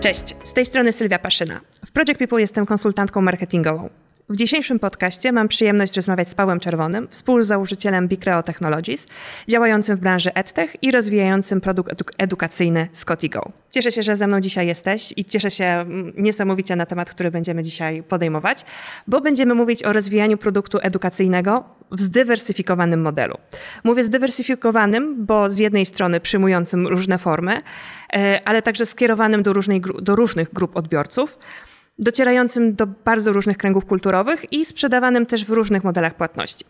[0.00, 1.60] Cześć, z tej strony Sylwia Paszyna.
[1.86, 3.88] W Project People jestem konsultantką marketingową.
[4.28, 9.06] W dzisiejszym podcaście mam przyjemność rozmawiać z Pałem Czerwonym, współzałożycielem Bicreo Technologies,
[9.48, 13.52] działającym w branży EdTech i rozwijającym produkt eduk edukacyjny Scotty.go.
[13.70, 17.30] Cieszę się, że ze mną dzisiaj jesteś i cieszę się mm, niesamowicie na temat, który
[17.30, 18.64] będziemy dzisiaj podejmować,
[19.06, 23.38] bo będziemy mówić o rozwijaniu produktu edukacyjnego w zdywersyfikowanym modelu.
[23.84, 27.62] Mówię zdywersyfikowanym, bo z jednej strony przyjmującym różne formy,
[28.12, 31.38] e, ale także skierowanym do, różnej, do różnych grup odbiorców,
[31.98, 36.64] docierającym do bardzo różnych kręgów kulturowych i sprzedawanym też w różnych modelach płatności.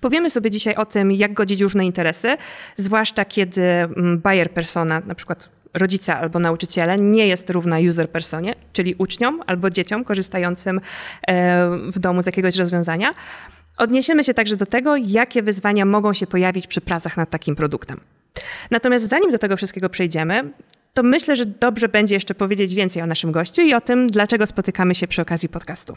[0.00, 2.36] Powiemy sobie dzisiaj o tym, jak godzić różne interesy,
[2.76, 8.54] zwłaszcza kiedy mm, buyer persona, na przykład rodzica albo nauczyciele, nie jest równa user personie,
[8.72, 10.80] czyli uczniom albo dzieciom korzystającym
[11.28, 13.14] e, w domu z jakiegoś rozwiązania.
[13.76, 18.00] Odniesiemy się także do tego, jakie wyzwania mogą się pojawić przy pracach nad takim produktem.
[18.70, 20.50] Natomiast zanim do tego wszystkiego przejdziemy,
[20.94, 24.46] to myślę, że dobrze będzie jeszcze powiedzieć więcej o naszym gościu i o tym, dlaczego
[24.46, 25.96] spotykamy się przy okazji podcastu.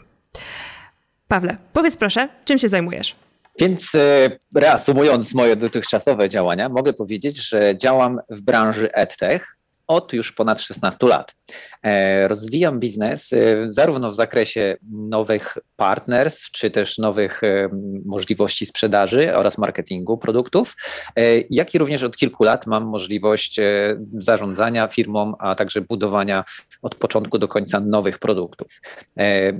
[1.28, 3.16] Pawle, powiedz proszę, czym się zajmujesz?
[3.60, 10.32] Więc e, reasumując moje dotychczasowe działania, mogę powiedzieć, że działam w branży EdTech od już
[10.32, 11.34] ponad 16 lat.
[11.82, 13.36] E, rozwijam biznes e,
[13.68, 17.68] zarówno w zakresie nowych partners, czy też nowych e,
[18.04, 20.76] możliwości sprzedaży oraz marketingu produktów,
[21.50, 23.60] jak i również od kilku lat mam możliwość
[24.12, 26.44] zarządzania firmą, a także budowania
[26.82, 28.80] od początku do końca nowych produktów.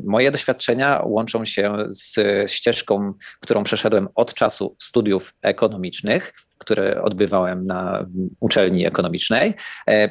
[0.05, 2.17] Moje doświadczenia łączą się z
[2.51, 8.07] ścieżką, którą przeszedłem od czasu studiów ekonomicznych, które odbywałem na
[8.41, 9.55] uczelni ekonomicznej,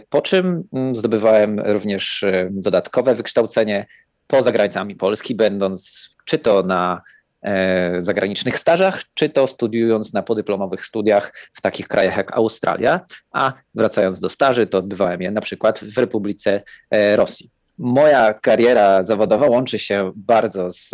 [0.09, 3.85] po czym mm, zdobywałem również również e, dodatkowe wykształcenie
[4.27, 7.01] poza granicami Polski, będąc czy to na
[7.43, 13.01] e, zagranicznych stażach, czy to studiując na podyplomowych studiach w takich krajach jak Australia,
[13.31, 16.61] a wracając do staży, to odbywałem je na przykład w Republice
[16.91, 17.49] e, Rosji.
[17.77, 20.91] Moja kariera zawodowa łączy się bardzo z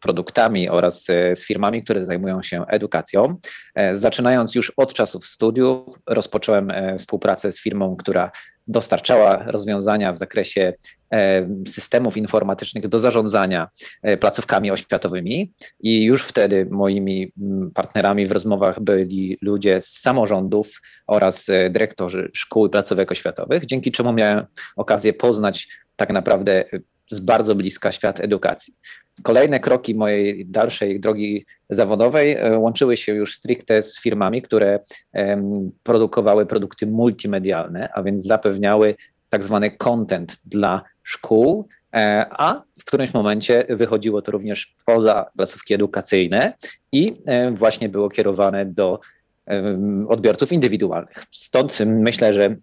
[0.00, 3.36] produktami oraz z firmami, które zajmują się edukacją.
[3.92, 8.30] Zaczynając już od czasów studiów, rozpocząłem współpracę z firmą, która
[8.66, 10.72] dostarczała rozwiązania w zakresie
[11.12, 13.68] e, systemów informatycznych do zarządzania
[14.02, 15.52] e, placówkami oświatowymi.
[15.80, 22.30] I już wtedy moimi mm, partnerami w rozmowach byli ludzie z samorządów oraz e, dyrektorzy
[22.32, 26.64] szkół i placówek oświatowych, dzięki czemu miałem okazję poznać tak naprawdę
[27.10, 28.74] z bardzo bliska świat edukacji.
[29.22, 34.78] Kolejne kroki mojej dalszej drogi zawodowej e, łączyły się już stricte z firmami, które
[35.82, 38.94] produkowały produkty multimedialne, a więc zapewniały
[39.28, 45.74] tak zwany content dla szkół, e, a w którymś momencie wychodziło to również poza placówki
[45.74, 46.52] edukacyjne
[46.92, 49.00] i e, właśnie było kierowane do
[50.08, 51.24] odbiorców indywidualnych.
[51.30, 52.56] Stąd myślę, że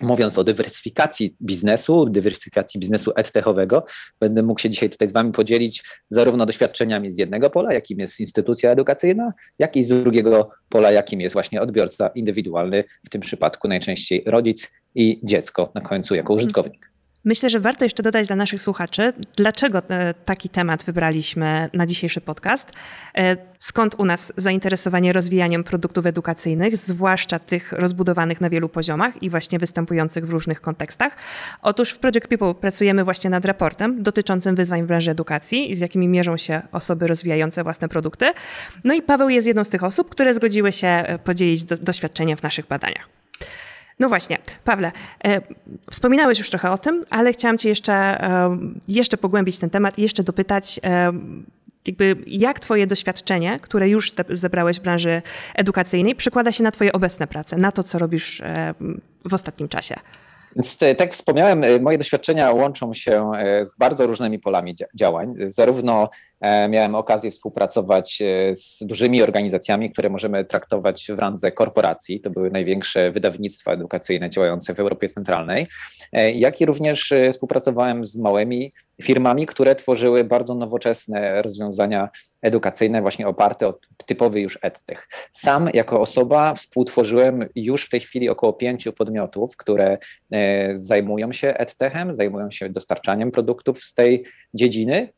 [0.00, 3.84] Mówiąc o dywersyfikacji biznesu, dywersyfikacji biznesu edtechowego,
[4.20, 8.20] będę mógł się dzisiaj tutaj z Wami podzielić zarówno doświadczeniami z jednego pola, jakim jest
[8.20, 13.68] instytucja edukacyjna, jak i z drugiego pola, jakim jest właśnie odbiorca indywidualny, w tym przypadku
[13.68, 16.89] najczęściej rodzic i dziecko na końcu jako użytkownik.
[17.24, 22.20] Myślę, że warto jeszcze dodać dla naszych słuchaczy, dlaczego e, taki temat wybraliśmy na dzisiejszy
[22.20, 22.70] podcast.
[23.18, 29.30] E, skąd u nas zainteresowanie rozwijaniem produktów edukacyjnych, zwłaszcza tych rozbudowanych na wielu poziomach i
[29.30, 31.16] właśnie występujących w różnych kontekstach.
[31.62, 36.08] Otóż w Project People pracujemy właśnie nad raportem dotyczącym wyzwań w branży edukacji, z jakimi
[36.08, 38.32] mierzą się osoby rozwijające własne produkty.
[38.84, 42.36] No i Paweł jest jedną z tych osób, które zgodziły się e, podzielić do, doświadczeniem
[42.36, 43.08] w naszych badaniach.
[44.00, 44.92] No właśnie, Pawle,
[45.24, 45.40] e,
[45.90, 48.58] wspominałeś już trochę o tym, ale chciałam Cię jeszcze, e,
[48.88, 51.12] jeszcze pogłębić ten temat i jeszcze dopytać, e,
[51.86, 55.22] jakby jak Twoje doświadczenie, które już zebrałeś w branży
[55.54, 58.74] edukacyjnej, przekłada się na Twoje obecne prace, na to, co robisz e,
[59.28, 59.94] w ostatnim czasie?
[60.56, 63.30] Więc e, tak jak wspomniałem, e, moje doświadczenia łączą się
[63.62, 65.34] z bardzo różnymi polami działań.
[65.48, 66.08] Zarówno
[66.40, 72.20] E, miałem okazję współpracować e, z dużymi organizacjami, które możemy traktować w randze korporacji.
[72.20, 75.66] To były największe wydawnictwa edukacyjne działające w Europie Centralnej,
[76.12, 82.08] e, jak i również współpracowałem z małymi firmami, które tworzyły bardzo nowoczesne rozwiązania
[82.42, 85.08] edukacyjne, właśnie oparte o typowy już edtech.
[85.32, 89.98] Sam jako osoba współtworzyłem już w tej chwili około pięciu podmiotów, które
[90.74, 95.08] zajmują się edtechem, zajmują się dostarczaniem produktów z tej dziedziny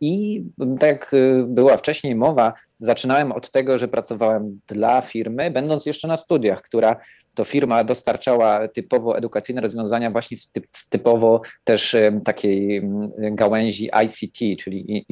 [0.00, 0.44] i
[0.80, 6.08] tak jak y, była wcześniej mowa, zaczynałem od tego, że pracowałem dla firmy, będąc jeszcze
[6.08, 6.96] na studiach, która
[7.34, 12.82] to firma dostarczała typowo edukacyjne rozwiązania właśnie w typ, typowo też takiej
[13.18, 15.06] gałęzi ICT, czyli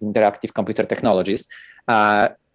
[0.00, 1.48] Interactive Computer Technologies.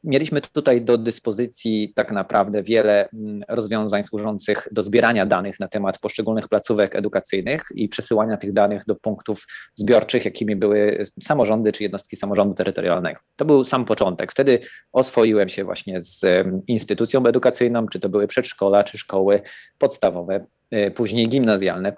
[0.03, 6.00] Mieliśmy tutaj do dyspozycji tak naprawdę wiele mm, rozwiązań służących do zbierania danych na temat
[6.00, 12.15] poszczególnych placówek edukacyjnych i przesyłania tych danych do punktów zbiorczych, jakimi były samorządy czy jednostki
[12.15, 13.19] samorządu terytorialnego.
[13.35, 14.31] To był sam początek.
[14.31, 14.59] Wtedy
[14.91, 16.25] oswoiłem się właśnie z
[16.67, 19.41] instytucją edukacyjną, czy to były przedszkola, czy szkoły
[19.77, 20.39] podstawowe,
[20.71, 21.94] e, później gimnazjalne,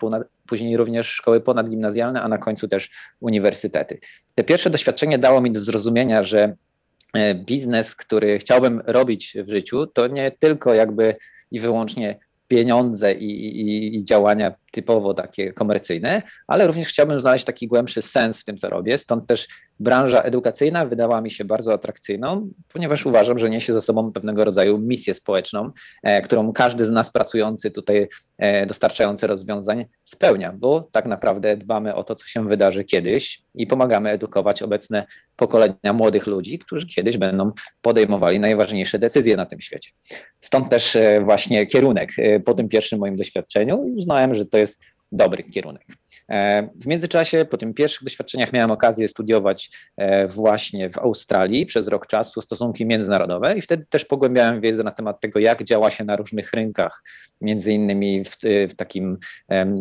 [0.48, 4.00] później również szkoły ponadgimnazjalne, a na końcu też uniwersytety.
[4.36, 6.56] Te pierwsze doświadczenie dało mi do zrozumienia, że
[7.46, 11.16] biznes, który chciałbym robić w życiu, to nie tylko jakby
[11.52, 17.68] i wyłącznie pieniądze i, i, i, działania typowo takie komercyjne, ale również chciałbym znaleźć taki
[17.68, 18.98] głębszy sens w tym, co robię.
[18.98, 19.48] Stąd też
[19.80, 24.78] branża edukacyjna wydała mi się bardzo atrakcyjną, ponieważ uważam, że niesie ze sobą pewnego rodzaju
[24.78, 25.72] misję społeczną,
[26.04, 28.08] e, którą każdy z nas pracujący tutaj,
[28.38, 33.68] e, dostarczający rozwiązań spełnia, bo tak naprawdę dbamy o to, co się wydarzy kiedyś i
[33.68, 35.06] pomagamy edukować obecne
[35.36, 37.52] pokolenia młodych ludzi, którzy kiedyś będą
[37.82, 39.92] podejmowali najważniejsze decyzje na tym świecie.
[40.42, 42.12] Stąd też e, właśnie kierunek
[42.46, 44.65] po tym pierwszym moim doświadczeniu uznałem, że to jest
[45.12, 45.84] dobry kierunek.
[46.30, 51.88] E, w międzyczasie, po tych pierwszych doświadczeniach, miałem okazję studiować e, właśnie w Australii przez
[51.88, 56.04] rok czasu stosunki międzynarodowe i wtedy też pogłębiałem wiedzę na temat tego, jak działa się
[56.04, 57.04] na różnych rynkach,
[57.42, 58.38] między innymi w,
[58.70, 59.18] w takim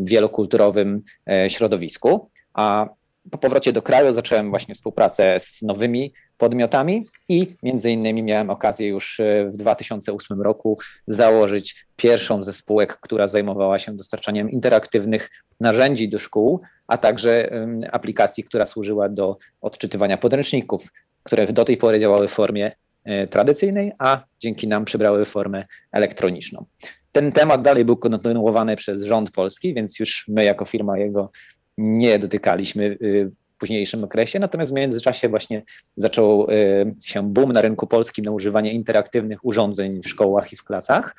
[0.03, 2.31] wielokulturowym e, środowisku.
[2.55, 2.89] A
[3.31, 8.89] po powrocie do kraju zacząłem właśnie współpracę z nowymi podmiotami i między innymi miałem okazję
[8.89, 15.31] już e, w 2008 roku założyć pierwszą ze spółek, która zajmowała się dostarczaniem interaktywnych
[15.61, 17.51] narzędzi do szkół, a także
[17.93, 20.93] aplikacji, która służyła do odczytywania podręczników,
[21.23, 22.73] które do tej pory działały w formie
[23.05, 26.65] e, tradycyjnej, a dzięki nam przybrały formę elektroniczną.
[27.13, 31.31] Ten temat dalej był kontynuowany przez rząd polski, więc już my jako firma jego
[31.79, 35.63] nie dotykaliśmy y, w późniejszym okresie, natomiast w międzyczasie właśnie
[35.97, 40.65] zaczął y, się boom na rynku polskim na używanie interaktywnych urządzeń w szkołach i w
[40.65, 41.17] klasach.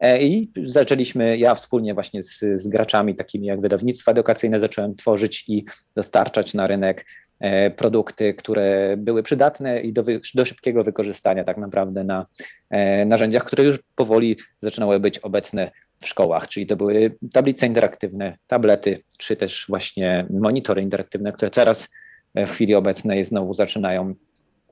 [0.00, 5.44] E, i zaczęliśmy, ja wspólnie właśnie z, z graczami takimi jak wydawnictwa edukacyjne zacząłem tworzyć
[5.48, 5.64] i
[5.94, 7.06] dostarczać na rynek
[7.40, 12.26] e, produkty, które były przydatne i do, do szybkiego wykorzystania tak naprawdę na
[12.70, 15.70] e, narzędziach, które już powoli zaczynały być obecne
[16.02, 21.88] w szkołach, czyli to były tablice interaktywne, tablety, czy też właśnie monitory interaktywne, które teraz
[22.34, 24.14] e, w chwili obecnej znowu zaczynają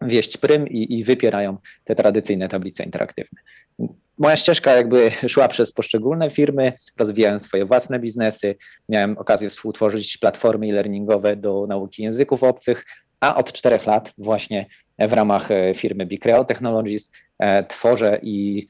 [0.02, 3.40] wieść prym i, i wypierają te tradycyjne tablice interaktywne.
[4.18, 8.56] Moja ścieżka jakby szła przez poszczególne firmy, rozwijałem swoje własne biznesy,
[8.88, 12.84] miałem okazję współtworzyć platformy e-learningowe do nauki języków obcych,
[13.20, 14.66] a od czterech lat właśnie
[14.98, 18.66] w ramach e, firmy Bicreo Technologies e, tworzę i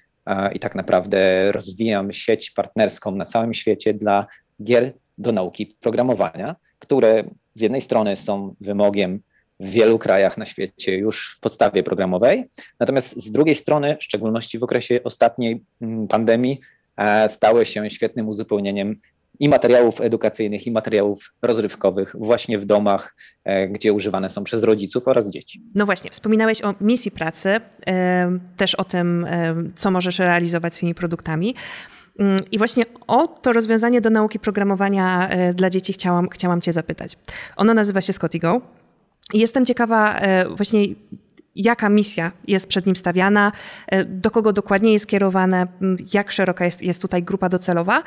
[0.53, 4.27] i tak naprawdę rozwijam sieć partnerską na całym świecie dla
[4.63, 9.21] gier do nauki programowania, które z jednej strony są wymogiem
[9.61, 12.45] w wielu krajach na świecie już w podstawie programowej,
[12.81, 16.61] natomiast z drugiej strony, w szczególności w okresie ostatniej mm, pandemii,
[16.97, 19.01] e, stały się świetnym uzupełnieniem
[19.41, 25.09] i materiałów edukacyjnych, i materiałów rozrywkowych właśnie w domach, e, gdzie używane są przez rodziców
[25.09, 25.63] oraz dzieci.
[25.75, 27.61] No właśnie, wspominałeś o misji pracy,
[28.57, 29.27] też o tym,
[29.75, 31.55] co możesz realizować z tymi produktami.
[32.19, 36.73] Mm, I właśnie o to rozwiązanie do nauki programowania e, dla dzieci chciałam, chciałam Cię
[36.73, 37.13] zapytać.
[37.57, 38.61] Ono nazywa się Scottigo.
[39.35, 40.87] Jestem ciekawa e, właśnie
[41.57, 43.53] jaka misja jest przed nim stawiana,
[43.87, 45.67] e, do kogo dokładnie jest kierowane,
[46.15, 48.03] jak szeroka jest, jest tutaj grupa docelowa,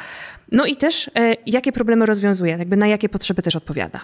[0.51, 3.99] no i też e, jakie problemy rozwiązuje, jakby na jakie potrzeby też odpowiada.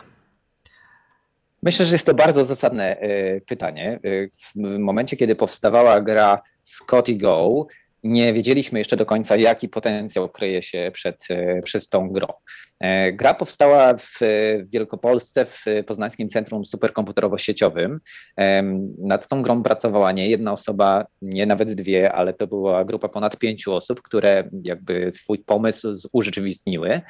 [1.63, 3.99] Myślę, że jest to bardzo zasadne e, pytanie.
[4.31, 7.67] W momencie, kiedy powstawała gra Scotty Go,
[8.05, 11.27] nie wiedzieliśmy jeszcze do końca, jaki potencjał kryje się przed,
[11.63, 12.27] przed tą grą.
[13.13, 14.19] Gra powstała w
[14.73, 17.97] Wielkopolsce w Poznańskim Centrum Superkomputerowo-Sieciowym.
[18.97, 23.37] Nad tą grą pracowała nie jedna osoba, nie nawet dwie, ale to była grupa ponad
[23.37, 27.01] pięciu osób, które jakby swój pomysł urzeczywistniły.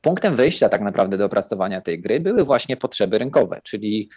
[0.00, 4.08] Punktem wyjścia tak naprawdę do opracowania tej gry były właśnie potrzeby rynkowe, czyli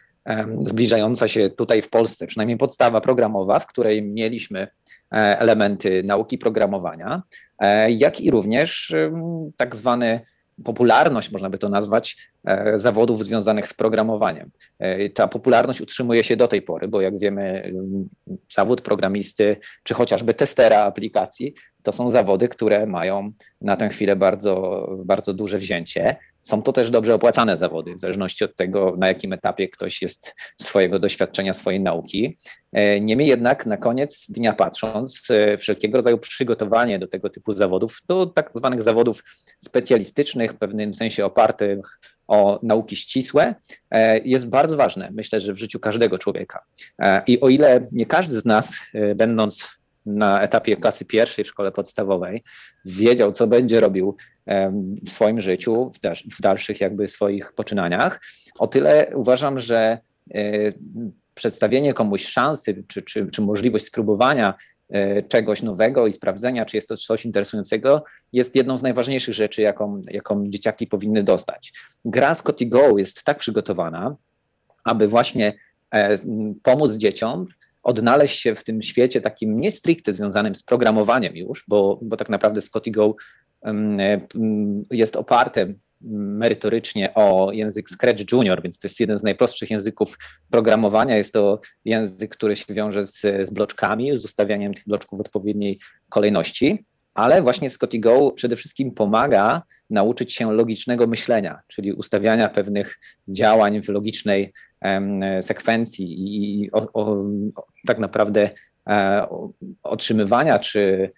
[0.62, 4.70] zbliżająca się tutaj w Polsce, przynajmniej podstawa programowa, w której mieliśmy e,
[5.12, 7.24] elementy nauki programowania,
[7.60, 8.96] e, jak i również
[9.58, 10.22] tak zwany
[10.64, 14.52] popularność, można by to nazwać, e, zawodów związanych z programowaniem.
[15.14, 17.74] Ta popularność utrzymuje się do tej pory, bo jak wiemy,
[18.52, 21.54] zawód programisty czy chociażby testera aplikacji
[21.84, 23.32] to są zawody, które mają
[23.62, 26.16] na tę chwilę bardzo, bardzo duże wzięcie.
[26.42, 30.36] Są to też dobrze opłacane zawody, w zależności od tego, na jakim etapie ktoś jest
[30.62, 32.38] swojego doświadczenia, swojej nauki.
[32.74, 38.02] E, niemniej jednak na koniec dnia patrząc, e, wszelkiego rodzaju przygotowanie do tego typu zawodów,
[38.08, 39.24] do tak zwanych zawodów
[39.60, 43.56] specjalistycznych, w pewnym sensie opartych o nauki ścisłe,
[43.92, 46.64] e, jest bardzo ważne, myślę, że w życiu każdego człowieka.
[47.28, 48.74] I o ile nie każdy z nas,
[49.16, 49.77] będąc
[50.08, 52.44] na etapie klasy pierwszej w szkole podstawowej
[52.86, 54.16] wiedział, co będzie robił
[55.06, 55.92] w swoim życiu,
[56.38, 58.22] w dalszych jakby swoich poczynaniach.
[58.60, 60.00] O tyle uważam, że
[60.34, 60.40] e,
[61.34, 64.54] przedstawienie komuś szansy czy, czy, czy możliwość spróbowania
[64.90, 69.62] e, czegoś nowego i sprawdzenia, czy jest to coś interesującego, jest jedną z najważniejszych rzeczy,
[69.62, 71.74] jaką, jaką dzieciaki powinny dostać.
[72.06, 74.16] Gra Scotty Go jest tak przygotowana,
[74.84, 75.54] aby właśnie
[75.92, 76.16] e,
[76.64, 77.48] pomóc dzieciom
[77.84, 82.30] odnaleźć się w tym świecie takim nie stricte związanym z programowaniem już, bo, bo tak
[82.30, 83.16] naprawdę Scotty Go
[84.92, 85.68] jest oparte
[86.02, 90.18] merytorycznie o język Scratch Junior, więc to jest jeden z najprostszych języków
[90.50, 91.18] programowania.
[91.18, 95.80] Jest to język, który się wiąże z, z bloczkami, z ustawianiem tych bloczków w odpowiedniej
[96.10, 96.86] kolejności,
[97.18, 103.82] ale właśnie Scotty Go przede wszystkim pomaga nauczyć się logicznego myślenia, czyli ustawiania pewnych działań
[103.82, 104.54] w logicznej
[105.42, 107.24] sekwencji i o, o,
[107.88, 108.50] tak naprawdę
[108.90, 109.28] e,
[109.84, 111.12] otrzymywania czy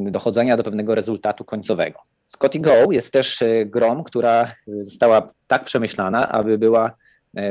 [0.00, 1.98] dochodzenia do pewnego rezultatu końcowego.
[2.26, 6.96] Scotty Go jest też e, grą, która została tak przemyślana, aby była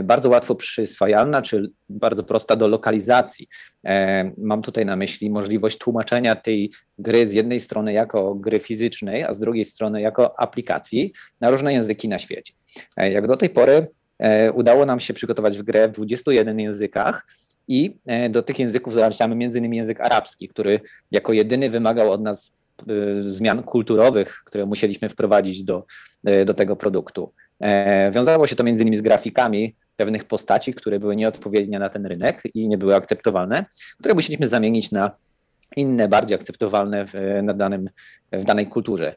[0.03, 3.47] bardzo łatwo przyswajalna, czy bardzo prosta do lokalizacji.
[4.37, 9.33] Mam tutaj na myśli możliwość tłumaczenia tej gry z jednej strony jako gry fizycznej, a
[9.33, 12.53] z drugiej strony jako aplikacji na różne języki na świecie.
[12.97, 13.83] Jak do tej pory
[14.19, 17.27] E, udało nam się przygotować w grę w 21 językach
[17.67, 19.73] i e, do tych języków zaliczamy m.in.
[19.73, 20.79] język arabski, który
[21.11, 25.85] jako jedyny wymagał od nas e, zmian kulturowych, które musieliśmy wprowadzić do,
[26.45, 27.33] do tego produktu.
[28.11, 32.41] Wiązało się to między innymi z grafikami pewnych postaci, które były nieodpowiednie na ten rynek
[32.53, 33.65] i nie były akceptowalne,
[33.99, 35.11] które musieliśmy zamienić na
[35.75, 37.89] inne, bardziej akceptowalne w, na danym,
[38.31, 39.15] w danej kulturze.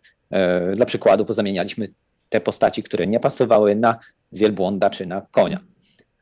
[0.74, 1.88] Dla przykładu pozamienialiśmy
[2.28, 3.98] te postaci, które nie pasowały na
[4.32, 5.60] wielbłąda czy na konia.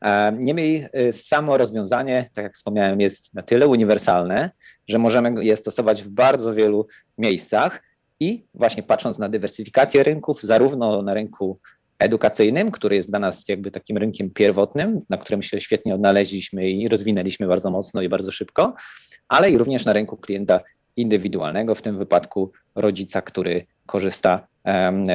[0.01, 4.51] E, niemniej e, samo rozwiązanie, tak jak wspomniałem, jest na tyle uniwersalne,
[4.87, 7.83] że możemy je stosować w bardzo wielu miejscach
[8.19, 11.57] i właśnie patrząc na dywersyfikację rynków, zarówno na rynku
[11.99, 16.87] edukacyjnym, który jest dla nas jakby takim rynkiem pierwotnym, na którym się świetnie odnaleźliśmy i
[16.87, 18.75] rozwinęliśmy bardzo mocno i bardzo szybko,
[19.27, 20.59] ale i również na rynku klienta
[20.95, 24.47] indywidualnego, w tym wypadku rodzica, który korzysta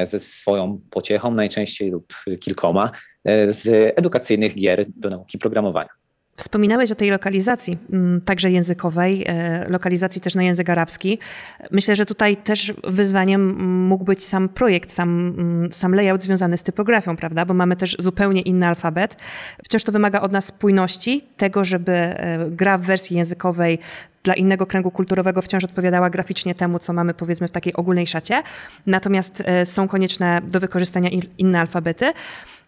[0.05, 2.91] ze swoją pociechą najczęściej lub kilkoma
[3.25, 6.04] e, z edukacyjnych gier do nauki programowania.
[6.37, 11.19] Wspominałeś o tej lokalizacji, mm, także językowej, e, lokalizacji też na język arabski.
[11.71, 16.63] Myślę, że tutaj też wyzwaniem mógł być sam projekt, sam, mm, sam layout związany z
[16.63, 17.45] typografią, prawda?
[17.45, 19.17] Bo mamy też zupełnie inny alfabet.
[19.65, 23.79] Wciąż to wymaga od nas spójności, tego, żeby e, gra w wersji językowej
[24.23, 28.43] dla innego kręgu kulturowego wciąż odpowiadała graficznie temu, co mamy powiedzmy w takiej ogólnej szacie.
[28.87, 32.13] Natomiast e, są konieczne do wykorzystania inne alfabety.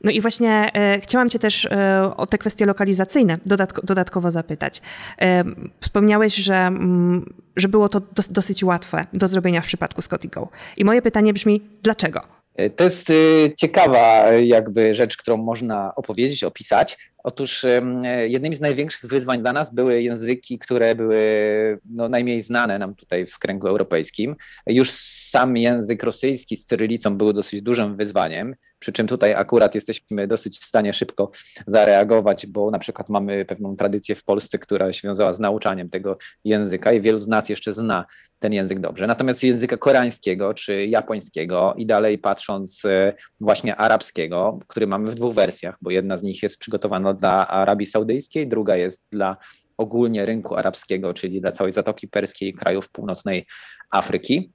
[0.05, 4.83] No i właśnie e, chciałam Cię też e, o te kwestie lokalizacyjne dodatko, dodatkowo zapytać.
[5.21, 5.45] E,
[5.81, 10.49] wspomniałeś, że, mm, że było to dos, dosyć łatwe do zrobienia w przypadku Scotty Go.
[10.77, 12.21] I moje pytanie brzmi, dlaczego?
[12.77, 13.13] To jest
[13.59, 16.99] ciekawa jakby rzecz, którą można opowiedzieć, opisać.
[17.27, 17.67] Otóż
[18.27, 21.19] jednymi z największych wyzwań dla nas były języki, które były
[21.85, 24.37] no, najmniej znane nam tutaj w kręgu europejskim.
[24.67, 24.91] Już
[25.31, 30.59] sam język rosyjski z cyrylicą był dosyć dużym wyzwaniem, przy czym tutaj akurat jesteśmy dosyć
[30.59, 31.31] w stanie szybko
[31.67, 36.17] zareagować, bo na przykład mamy pewną tradycję w Polsce, która się wiązała z nauczaniem tego
[36.45, 38.05] języka i wielu z nas jeszcze zna
[38.39, 39.07] ten język dobrze.
[39.07, 45.35] Natomiast języka koreańskiego czy japońskiego i dalej patrząc e, właśnie arabskiego, który mamy w dwóch
[45.35, 49.37] wersjach, bo jedna z nich jest przygotowana dla Arabii Saudyjskiej, druga jest dla
[49.77, 53.47] ogólnie rynku arabskiego, czyli dla całej Zatoki Perskiej, krajów północnej
[53.91, 54.53] Afryki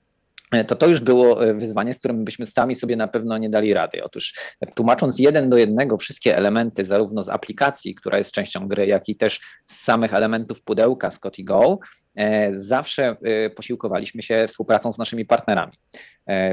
[0.67, 3.73] to to już było e, wyzwanie, z którym byśmy sami sobie na pewno nie dali
[3.73, 4.03] rady.
[4.03, 4.33] Otóż
[4.75, 9.15] tłumacząc jeden do jednego wszystkie elementy zarówno z aplikacji, która jest częścią gry, jak i
[9.15, 11.79] też z samych elementów pudełka Scotty Go,
[12.15, 15.73] e, zawsze e, posiłkowaliśmy się współpracą z naszymi partnerami.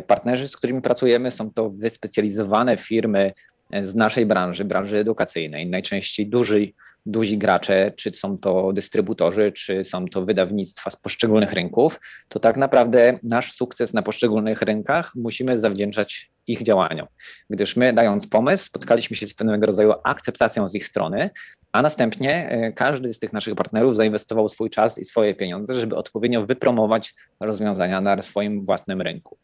[0.07, 3.33] Partnerzy, z którymi pracujemy, są to wyspecjalizowane firmy
[3.73, 6.73] z naszej branży, branży edukacyjnej, najczęściej duży
[7.07, 12.57] duzi gracze, czy są to dystrybutorzy, czy są to wydawnictwa z poszczególnych rynków, to tak
[12.57, 17.07] naprawdę nasz sukces na poszczególnych rynkach musimy zawdzięczać ich działaniom.
[17.51, 21.31] Gdyż my, dając pomysł, spotkaliśmy się z pewnego rodzaju akceptacją z ich strony,
[21.73, 25.97] a następnie e, każdy z tych naszych partnerów zainwestował swój czas i swoje pieniądze, żeby
[25.97, 29.37] odpowiednio wypromować rozwiązania na swoim własnym rynku.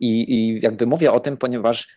[0.00, 1.88] I, i jakby mówię o tym, ponieważ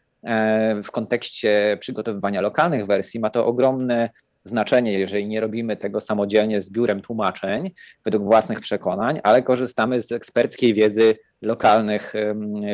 [0.83, 4.09] w kontekście przygotowywania lokalnych wersji ma to ogromne
[4.43, 7.71] znaczenie, jeżeli nie robimy tego samodzielnie z biurem tłumaczeń
[8.05, 12.13] według własnych przekonań, ale korzystamy z eksperckiej wiedzy lokalnych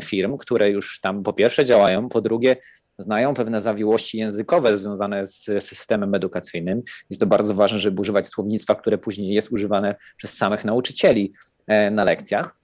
[0.04, 2.56] firm, które już tam po pierwsze działają, po drugie
[3.00, 6.82] znają pewne zawiłości językowe związane z systemem edukacyjnym.
[7.10, 11.34] Jest to bardzo ważne, żeby używać słownictwa, które później jest używane przez samych nauczycieli
[11.68, 12.61] e, na lekcjach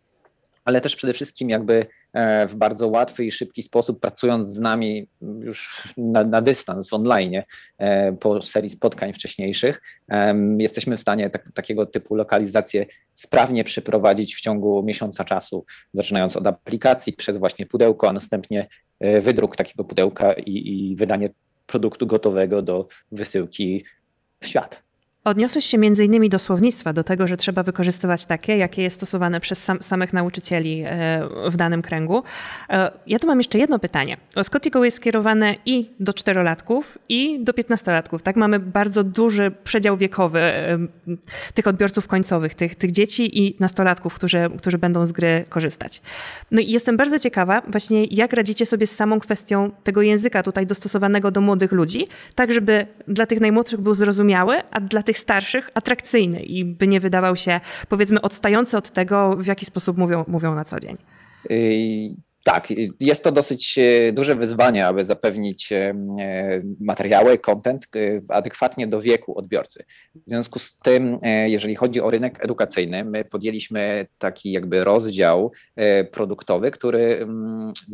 [0.68, 5.08] ale też przede wszystkim jakby e, w bardzo łatwy i szybki sposób, pracując z nami
[5.40, 7.42] już na, na dystans w online
[7.78, 9.82] e, po serii spotkań wcześniejszych,
[10.58, 16.48] jesteśmy w stanie tak, takiego typu lokalizację sprawnie przeprowadzić w ciągu miesiąca czasu, zaczynając od
[16.48, 18.68] aplikacji przez właśnie pudełko, a następnie
[19.00, 21.30] e, wydruk takiego pudełka i, i wydanie
[21.66, 23.86] produktu gotowego do wysyłki
[24.40, 24.87] w świat.
[25.28, 29.40] Odniosłeś się między innymi do słownictwa, do tego, że trzeba wykorzystywać takie, jakie jest stosowane
[29.40, 32.24] przez sam, samych nauczycieli e, w danym kręgu.
[32.70, 34.18] E, ja tu mam jeszcze jedno pytanie.
[34.44, 38.24] Scotty Go jest skierowane i do czterolatków, i do piętnastolatków.
[38.24, 40.78] Tak, mamy bardzo duży przedział wiekowy e,
[41.54, 46.02] tych odbiorców końcowych, tych, tych dzieci i nastolatków, którzy, którzy będą z gry korzystać.
[46.52, 50.68] No i jestem bardzo ciekawa właśnie, jak radzicie sobie z samą kwestią tego języka tutaj
[50.68, 55.22] dostosowanego do młodych ludzi, tak żeby dla tych najmłodszych był zrozumiały, a dla tych tych
[55.22, 60.26] starszych atrakcyjny i by nie wydawał się, powiedzmy, odstający od tego, w jaki sposób mówią,
[60.28, 60.98] mówią na co dzień.
[62.48, 62.68] Tak,
[63.00, 65.94] jest to dosyć e, duże wyzwanie, aby zapewnić e,
[66.80, 69.84] materiały, content e, adekwatnie do wieku odbiorcy.
[70.16, 75.52] W związku z tym, jeżeli chodzi o rynek edukacyjny, my podjęliśmy taki jakby rozdział
[76.12, 77.28] produktowy, który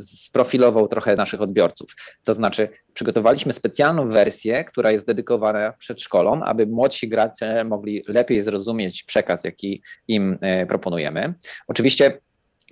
[0.04, 1.96] sprofilował trochę naszych odbiorców.
[2.24, 9.04] To znaczy, przygotowaliśmy specjalną wersję, która jest dedykowana przedszkolom, aby młodsi gracze mogli lepiej zrozumieć
[9.04, 11.34] przekaz, jaki im proponujemy.
[11.68, 12.18] Oczywiście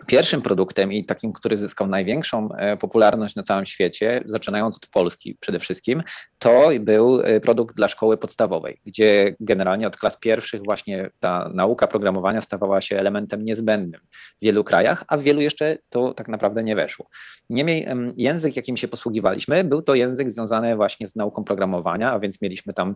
[0.07, 5.37] Pierwszym produktem i takim, który zyskał największą e, popularność na całym świecie, zaczynając od Polski
[5.39, 6.03] przede wszystkim,
[6.39, 11.87] to był e, produkt dla szkoły podstawowej, gdzie generalnie od klas pierwszych właśnie ta nauka
[11.87, 16.63] programowania stawała się elementem niezbędnym w wielu krajach, a w wielu jeszcze to tak naprawdę
[16.63, 17.09] nie weszło.
[17.49, 17.87] Niemniej
[18.17, 22.73] język, jakim się posługiwaliśmy, był to język związany właśnie z nauką programowania, a więc mieliśmy
[22.73, 22.95] tam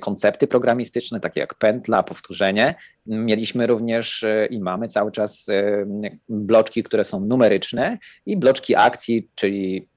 [0.00, 2.74] koncepty programistyczne, takie jak pętla, powtórzenie.
[3.06, 5.46] Mieliśmy również e, i mamy cały czas
[6.28, 9.88] bloczki, które są numeryczne i bloczki akcji, czyli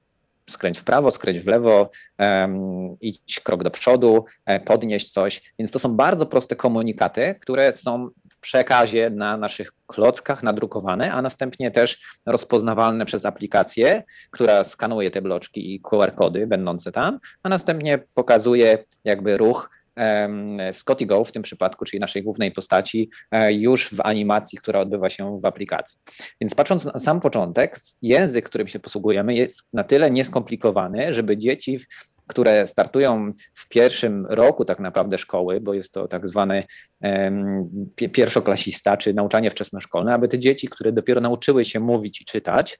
[0.50, 5.52] skręć w prawo, skręć w lewo, um, idź krok do przodu, e, podnieść coś.
[5.58, 11.22] Więc to są bardzo proste komunikaty, które są w przekazie na naszych klockach nadrukowane, a
[11.22, 17.98] następnie też rozpoznawalne przez aplikację, która skanuje te bloczki i QR-kody będące tam, a następnie
[18.14, 19.70] pokazuje jakby ruch
[20.72, 25.10] Scotty Go w tym przypadku, czyli naszej głównej postaci, e, już w animacji, która odbywa
[25.10, 26.00] się w aplikacji.
[26.40, 31.78] Więc patrząc na sam początek, język, którym się posługujemy, jest na tyle nieskomplikowany, żeby dzieci
[32.30, 36.64] które startują w pierwszym roku tak naprawdę szkoły, bo jest to tak zwany
[38.12, 42.78] pierwszoklasista czy nauczanie wczesnoszkolne, aby te dzieci, które dopiero nauczyły się mówić i czytać,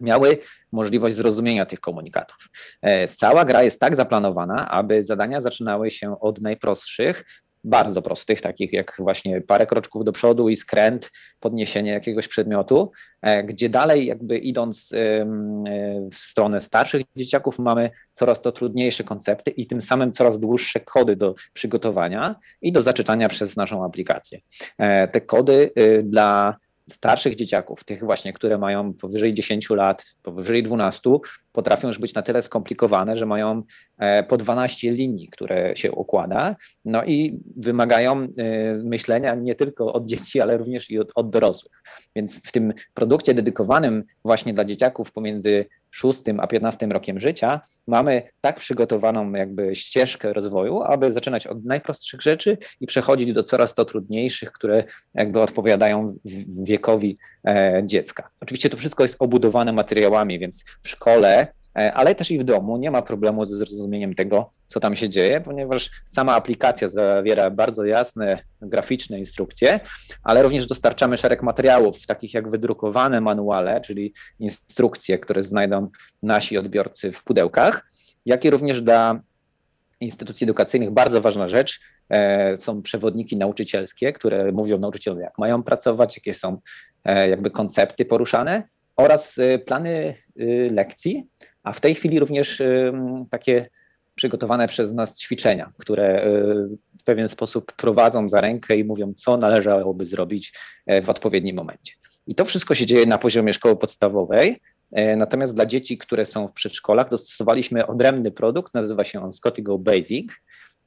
[0.00, 0.38] miały
[0.72, 2.48] możliwość zrozumienia tych komunikatów.
[2.82, 7.24] E, cała gra jest tak zaplanowana, aby zadania zaczynały się od najprostszych,
[7.64, 13.44] bardzo prostych, takich jak właśnie parę kroczków do przodu i skręt, podniesienie jakiegoś przedmiotu, e,
[13.44, 14.96] gdzie dalej jakby idąc e,
[16.10, 21.16] w stronę starszych dzieciaków mamy coraz to trudniejsze koncepty i tym samym coraz dłuższe kody
[21.16, 24.38] do przygotowania i do zaczytania przez naszą aplikację.
[25.12, 25.70] Te kody
[26.02, 26.56] dla
[26.90, 31.10] starszych dzieciaków, tych właśnie, które mają powyżej 10 lat, powyżej 12,
[31.52, 33.62] potrafią już być na tyle skomplikowane, że mają
[33.98, 38.28] e, po 12 linii, które się układa, no i wymagają e,
[38.84, 41.82] myślenia nie tylko od dzieci, ale również i od, od dorosłych.
[42.16, 48.22] Więc w tym produkcie dedykowanym właśnie dla dzieciaków pomiędzy 6 a 15 rokiem życia mamy
[48.40, 53.84] tak przygotowaną jakby ścieżkę rozwoju, aby zaczynać od najprostszych rzeczy i przechodzić do coraz to
[53.84, 54.84] trudniejszych, które
[55.14, 56.14] jakby odpowiadają
[56.64, 57.18] wiekowi
[57.82, 58.30] dziecka.
[58.40, 61.46] Oczywiście to wszystko jest obudowane materiałami, więc w szkole
[61.78, 65.08] E, ale też i w domu nie ma problemu ze zrozumieniem tego, co tam się
[65.08, 69.80] dzieje, ponieważ sama aplikacja zawiera bardzo jasne, graficzne instrukcje,
[70.22, 75.88] ale również dostarczamy szereg materiałów, takich jak wydrukowane manuale, czyli instrukcje, które znajdą
[76.22, 77.86] nasi odbiorcy w pudełkach,
[78.26, 79.20] jak i również dla
[80.00, 81.80] instytucji edukacyjnych bardzo ważna rzecz.
[82.10, 86.60] E, są przewodniki nauczycielskie, które mówią nauczycielom, jak mają pracować, jakie są e,
[87.04, 88.62] jakby koncepty poruszane
[88.96, 89.36] oraz
[89.66, 90.14] plany
[90.70, 91.26] lekcji,
[91.62, 92.62] a w tej chwili również
[93.30, 93.68] takie
[94.14, 96.26] przygotowane przez nas ćwiczenia, które
[97.02, 100.52] w pewien sposób prowadzą za rękę i mówią, co należałoby zrobić
[100.86, 101.92] e, w odpowiednim momencie.
[102.26, 104.56] I to wszystko się dzieje na poziomie szkoły podstawowej.
[104.92, 109.62] E, natomiast dla dzieci, które są w przedszkolach, dostosowaliśmy odrębny produkt, nazywa się on Scotty
[109.62, 110.32] Go Basic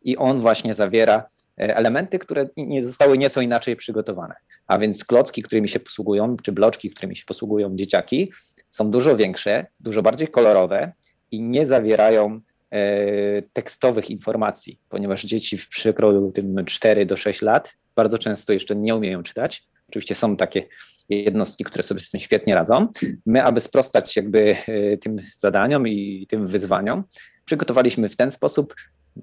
[0.01, 1.23] i on właśnie zawiera e,
[1.57, 4.35] elementy, które nie zostały nieco inaczej przygotowane.
[4.67, 8.31] A więc klocki, którymi się posługują, czy bloczki, którymi się posługują dzieciaki,
[8.69, 10.91] są dużo większe, dużo bardziej kolorowe
[11.31, 12.39] i nie zawierają
[12.71, 18.75] e, tekstowych informacji, ponieważ dzieci w przekroju tym 4 do 6 lat bardzo często jeszcze
[18.75, 19.63] nie umieją czytać.
[19.89, 20.63] Oczywiście są takie
[21.09, 22.87] jednostki, które sobie z tym świetnie radzą.
[23.25, 27.03] My, aby sprostać jakby e, tym zadaniom i tym wyzwaniom,
[27.45, 28.75] przygotowaliśmy w ten sposób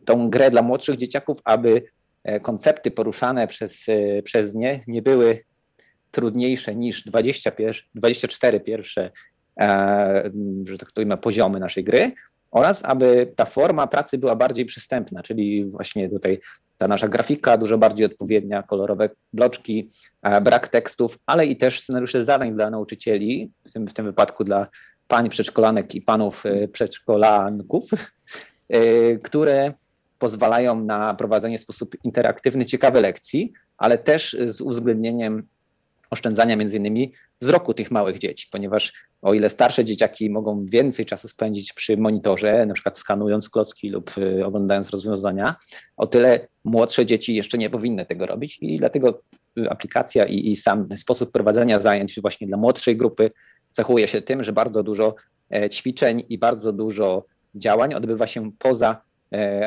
[0.04, 1.82] tą grę dla młodszych dzieciaków, aby e,
[2.42, 3.86] koncepty poruszane przez,
[4.24, 5.44] przez nie nie były
[6.10, 7.52] trudniejsze niż 20
[7.94, 9.10] 24 pierwsze
[9.60, 10.30] E,
[10.64, 12.12] że tak powiem, poziomy naszej gry
[12.50, 16.40] oraz aby ta forma pracy była bardziej przystępna, czyli właśnie tutaj
[16.76, 19.90] ta nasza grafika dużo bardziej odpowiednia, kolorowe bloczki,
[20.22, 24.44] e, brak tekstów, ale i też scenariusze zadań dla nauczycieli, w tym, w tym wypadku
[24.44, 24.66] dla
[25.08, 27.84] pań przedszkolanek i panów e, przedszkolanków,
[29.24, 29.72] które
[30.22, 35.46] pozwalają na prowadzenie w sposób interaktywny ciekawe lekcji, ale też z uwzględnieniem
[36.10, 41.28] oszczędzania między innymi wzroku tych małych dzieci, ponieważ o ile starsze dzieciaki mogą więcej czasu
[41.28, 45.56] spędzić przy monitorze, na przykład skanując klocki lub y, oglądając rozwiązania,
[45.96, 49.22] o tyle młodsze dzieci jeszcze nie powinny tego robić i dlatego
[49.58, 53.30] y, aplikacja i, i sam sposób prowadzenia zajęć właśnie dla młodszej grupy
[53.70, 55.14] cechuje się tym, że bardzo dużo
[55.50, 59.02] e, ćwiczeń i bardzo dużo działań odbywa się poza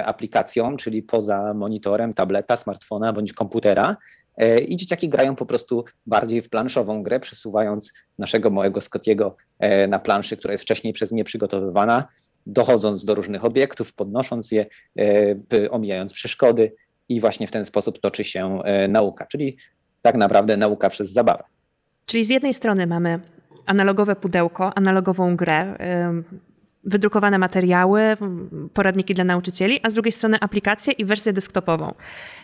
[0.06, 3.98] aplikacją, czyli poza monitorem tableta, smartfona bądź komputera,
[4.38, 9.88] E, i dzieciaki grają po prostu bardziej w planszową grę, przesuwając naszego małego Scottiego e,
[9.88, 12.08] na planszy, która jest wcześniej przez nie przygotowywana,
[12.46, 14.66] dochodząc do różnych obiektów, podnosząc je,
[15.00, 16.72] e, omijając przeszkody
[17.10, 19.58] i właśnie w ten sposób toczy się nauka, czyli
[20.02, 21.44] tak naprawdę nauka przez zabawę.
[22.06, 23.20] Czyli z jednej strony mamy
[23.66, 25.78] analogowe pudełko, analogową grę,
[26.86, 28.18] wydrukowane materiały,
[28.74, 31.94] poradniki dla nauczycieli, a z drugiej strony aplikację i wersję desktopową.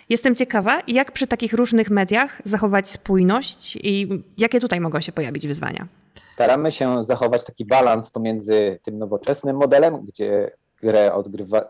[0.09, 5.47] Jestem ciekawa, jak przy takich różnych mediach zachować spójność i jakie tutaj mogą się pojawić
[5.47, 5.87] wyzwania.
[6.33, 10.51] Staramy się zachować taki balans pomiędzy tym nowoczesnym modelem, gdzie
[10.81, 11.67] grę odgrywa,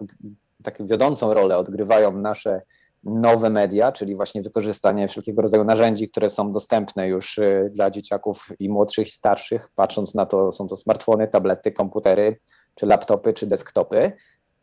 [0.63, 2.61] taką wiodącą rolę odgrywają nasze
[3.03, 8.49] nowe media, czyli właśnie wykorzystanie wszelkiego rodzaju narzędzi, które są dostępne już y, dla dzieciaków
[8.59, 9.69] i młodszych i starszych.
[9.75, 12.35] Patrząc na to, są to smartfony, tablety, komputery,
[12.75, 14.11] czy laptopy, czy desktopy.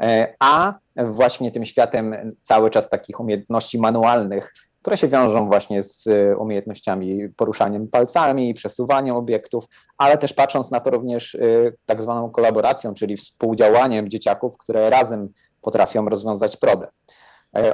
[0.03, 6.07] E, a właśnie tym światem cały czas takich umiejętności manualnych, które się wiążą właśnie z
[6.07, 9.65] e, umiejętnościami poruszaniem palcami, przesuwaniem obiektów,
[9.99, 11.39] ale też patrząc na to również e,
[11.87, 15.29] tak zwaną kolaboracją, czyli współdziałaniem dzieciaków, które razem
[15.63, 16.91] potrafią rozwiązać problem.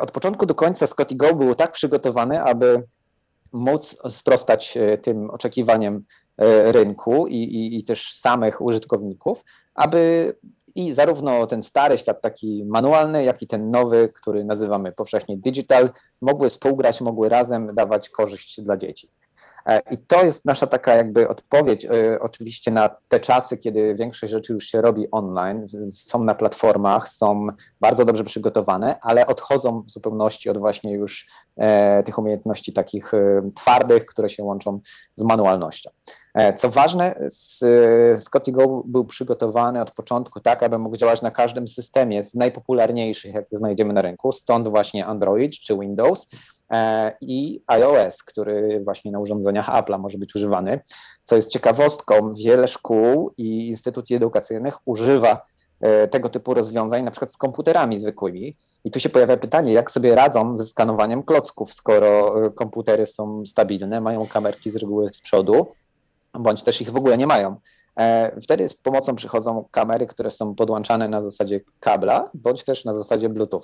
[0.01, 2.83] Od początku do końca Scotty Go był tak przygotowany, aby
[3.53, 6.05] móc sprostać tym oczekiwaniom
[6.65, 9.45] rynku i, i, i też samych użytkowników,
[9.75, 10.35] aby
[10.75, 15.91] i zarówno ten stary świat taki manualny, jak i ten nowy, który nazywamy powszechnie digital,
[16.21, 19.09] mogły współgrać, mogły razem dawać korzyść dla dzieci.
[19.67, 24.33] E, I to jest nasza taka jakby odpowiedź e, oczywiście na te czasy, kiedy większość
[24.33, 27.47] rzeczy już się robi online, są na platformach, są
[27.81, 33.13] bardzo dobrze przygotowane, ale odchodzą w zupełności od właśnie już e, tych umiejętności takich
[33.57, 34.81] twardych, które się łączą
[35.15, 35.91] z manualnością.
[36.57, 37.29] Co ważne,
[38.17, 43.35] Scotty Go był przygotowany od początku tak, aby mógł działać na każdym systemie z najpopularniejszych,
[43.35, 46.29] jakie znajdziemy na rynku, stąd właśnie Android czy Windows,
[47.21, 50.81] i iOS, który właśnie na urządzeniach Apple'a może być używany.
[51.25, 55.41] Co jest ciekawostką, wiele szkół i instytucji edukacyjnych używa
[55.85, 58.55] E, tego typu rozwiązań, na przykład z komputerami zwykłymi.
[58.85, 63.47] I tu się pojawia pytanie, jak sobie radzą ze skanowaniem klocków, skoro e, komputery są
[63.47, 65.67] stabilne, mają kamerki z reguły z przodu,
[66.35, 67.57] bądź też ich w ogóle nie mają.
[67.99, 72.95] E, wtedy z pomocą przychodzą kamery, które są podłączane na zasadzie kabla, bądź też na
[72.95, 73.63] zasadzie Bluetooth.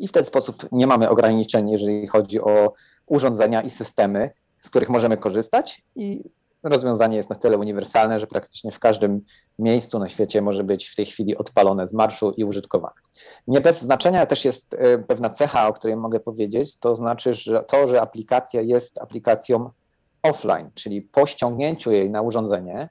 [0.00, 2.72] I w ten sposób nie mamy ograniczeń, jeżeli chodzi o
[3.06, 6.24] urządzenia i systemy, z których możemy korzystać i
[6.62, 9.20] rozwiązanie jest na tyle uniwersalne, że praktycznie w każdym
[9.58, 12.94] miejscu na świecie może być w tej chwili odpalone z marszu i użytkowane.
[13.46, 17.64] Nie bez znaczenia też jest e, pewna cecha, o której mogę powiedzieć, to znaczy, że
[17.64, 19.70] to, że aplikacja jest aplikacją
[20.22, 22.88] offline, czyli po ściągnięciu jej na urządzenie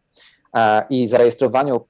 [0.56, 1.82] e, i zarejestrowaniu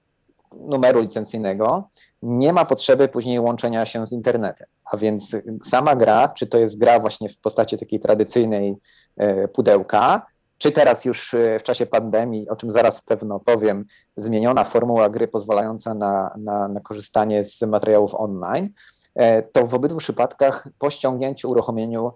[0.56, 1.88] numeru licencyjnego,
[2.22, 4.68] nie ma potrzeby później łączenia się z internetem.
[4.92, 8.76] A więc sama gra, czy to jest gra właśnie w postaci takiej tradycyjnej
[9.18, 10.26] e, pudełka,
[10.58, 13.86] czy teraz już e, w czasie pandemii, o czym zaraz pewno powiem,
[14.18, 18.70] zmieniona formuła gry pozwalająca na, na, na korzystanie z materiałów online,
[19.16, 22.14] e, to w obydwu przypadkach po ściągnięciu, uruchomieniu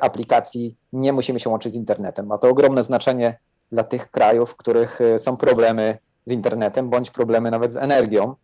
[0.00, 2.26] aplikacji nie musimy się łączyć z internetem.
[2.26, 3.38] Ma to ogromne znaczenie
[3.72, 8.34] dla tych krajów, w których są problemy z internetem, bądź problemy nawet z energią,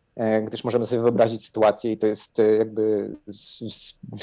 [0.44, 3.16] gdyż możemy sobie wyobrazić sytuację i to jest e, jakby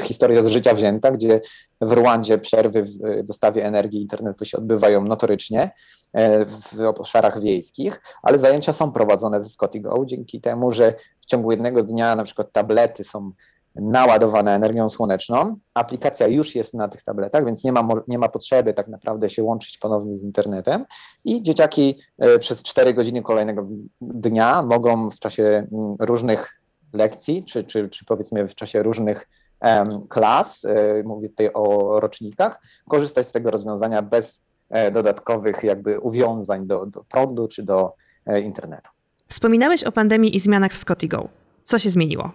[0.04, 1.42] historia z życia wzięta, gdzie
[1.82, 5.72] w Rwandzie przerwy w e, dostawie energii internetu się odbywają notorycznie
[6.74, 11.84] w obszarach wiejskich, ale zajęcia są prowadzone ze ScottyGo dzięki temu, że w ciągu jednego
[11.84, 13.32] dnia na przykład tablety są
[13.82, 15.56] naładowane energią słoneczną.
[15.74, 19.44] Aplikacja już jest na tych tabletach, więc nie ma, nie ma potrzeby tak naprawdę się
[19.44, 20.86] łączyć ponownie z internetem.
[21.26, 23.66] I dzieciaki e, przez 4 godziny kolejnego
[24.02, 26.62] dnia mogą w czasie mm, różnych
[26.94, 29.30] lekcji, czy, czy, czy powiedzmy w czasie różnych
[30.10, 36.68] klas, e, mówię tutaj o rocznikach, korzystać z tego rozwiązania bez e, dodatkowych jakby uwiązań
[36.68, 37.94] do, do prądu czy do
[38.44, 38.90] internetu.
[39.28, 41.28] Wspominałeś o pandemii i zmianach w ScottyGo.
[41.66, 42.32] Co się zmieniło?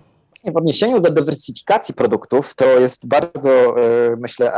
[0.53, 4.53] W odniesieniu do dywersyfikacji produktów, to jest bardzo, e, myślę,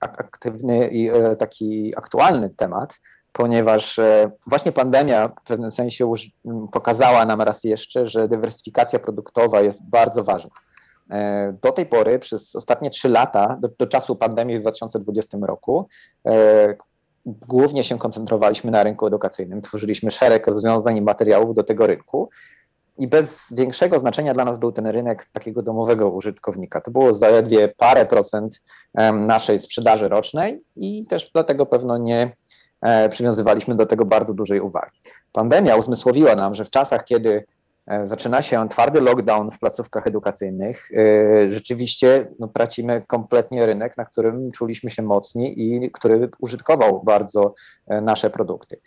[0.00, 3.00] aktywny i e, taki aktualny temat,
[3.32, 6.14] ponieważ e, właśnie pandemia w pewnym sensie
[6.72, 10.50] pokazała nam raz jeszcze, że dywersyfikacja produktowa jest bardzo ważna.
[11.62, 15.88] Do tej pory, przez ostatnie trzy lata, do, do, czasu pandemii w 2020 roku,
[17.26, 19.62] głównie się koncentrowaliśmy na rynku edukacyjnym.
[19.62, 22.30] Tworzyliśmy szereg rozwiązań i materiałów do tego rynku
[22.98, 26.80] i bez większego znaczenia dla nas był ten rynek takiego domowego użytkownika.
[26.80, 28.62] To było zaledwie parę procent
[29.12, 32.32] naszej sprzedaży rocznej i też dlatego pewno nie
[32.80, 34.98] e, przywiązywaliśmy do tego bardzo dużej uwagi.
[35.32, 37.44] Pandemia uzmysłowiła nam, że w czasach, kiedy
[37.86, 44.04] e, zaczyna się twardy lockdown w placówkach edukacyjnych, e, rzeczywiście no, tracimy kompletnie rynek, na
[44.04, 47.54] którym czuliśmy się mocni i który użytkował bardzo
[47.86, 48.80] nasze produkty.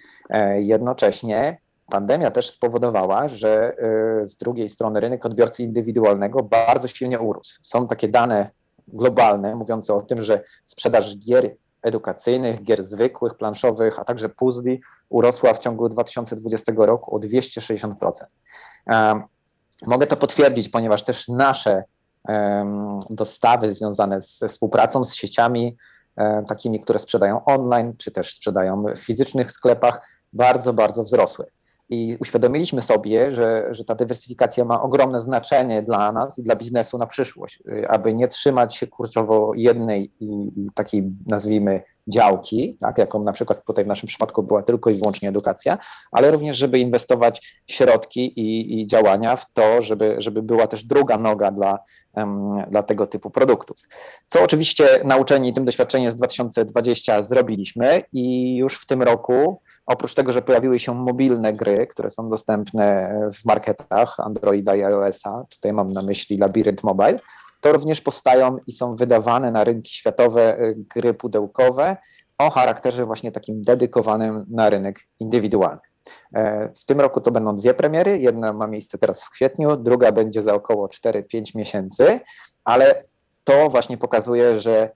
[0.56, 3.74] Jednocześnie pandemia też spowodowała, że
[4.22, 7.60] y, z drugiej strony rynek odbiorcy indywidualnego bardzo silnie urósł.
[7.62, 8.50] Są takie dane
[8.88, 15.54] globalne mówiące o tym, że sprzedaż gier edukacyjnych, gier zwykłych, planszowych, a także puzli urosła
[15.54, 17.94] w ciągu 2020 roku o 260%.
[19.86, 21.84] Mogę to potwierdzić, ponieważ też nasze
[23.10, 25.78] dostawy związane ze współpracą z sieciami
[26.18, 31.46] e, takimi, które sprzedają online, czy też sprzedają w fizycznych sklepach, bardzo, bardzo wzrosły.
[31.90, 36.98] I uświadomiliśmy sobie, że, że ta dywersyfikacja ma ogromne znaczenie dla nas i dla biznesu
[36.98, 43.24] na przyszłość, y, aby nie trzymać się kurczowo jednej i takiej, nazwijmy, działki, tak, jaką
[43.24, 45.78] na przykład tutaj w naszym przypadku była tylko i wyłącznie edukacja,
[46.12, 51.18] ale również, żeby inwestować środki i, i działania w to, żeby, żeby była też druga
[51.18, 51.80] noga dla,
[52.14, 53.78] um, dla tego typu produktów.
[54.28, 60.32] Co oczywiście nauczeni tym doświadczeniem z 2020 zrobiliśmy i już w tym roku Oprócz tego,
[60.32, 65.92] że pojawiły się mobilne gry, które są dostępne w marketach Androida i iOS-a, tutaj mam
[65.92, 67.20] na myśli Labyrinth Mobile,
[67.62, 71.98] to również powstają i są wydawane na rynki światowe y, gry pudełkowe
[72.38, 75.82] o charakterze właśnie takim dedykowanym na rynek indywidualny.
[76.34, 78.18] E, w tym roku to będą dwie premiery.
[78.18, 82.20] Jedna ma miejsce teraz w kwietniu, druga będzie za około 4-5 miesięcy,
[82.64, 83.04] ale
[83.44, 84.90] to właśnie pokazuje, że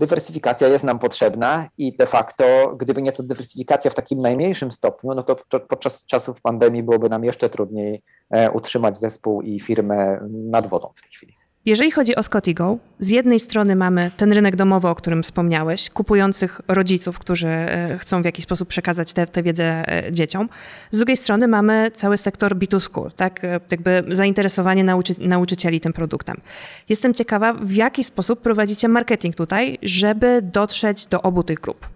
[0.00, 5.14] dywersyfikacja jest nam potrzebna i de facto, gdyby nie ta dywersyfikacja w takim najmniejszym stopniu,
[5.14, 5.36] no to
[5.68, 11.02] podczas czasów pandemii byłoby nam jeszcze trudniej e, utrzymać zespół i firmę nad wodą w
[11.02, 11.39] tej chwili.
[11.66, 16.60] Jeżeli chodzi o ScottyGo, z jednej strony mamy ten rynek domowy, o którym wspomniałeś, kupujących
[16.68, 20.48] rodziców, którzy e, chcą w jakiś sposób przekazać tę wiedzę e, dzieciom.
[20.90, 23.44] Z drugiej strony mamy cały sektor B2School, tak?
[23.44, 26.40] E, jakby zainteresowanie nauczy nauczycieli tym produktem.
[26.88, 31.88] Jestem ciekawa, w jaki sposób prowadzicie marketing tutaj, żeby dotrzeć do obu tych grup.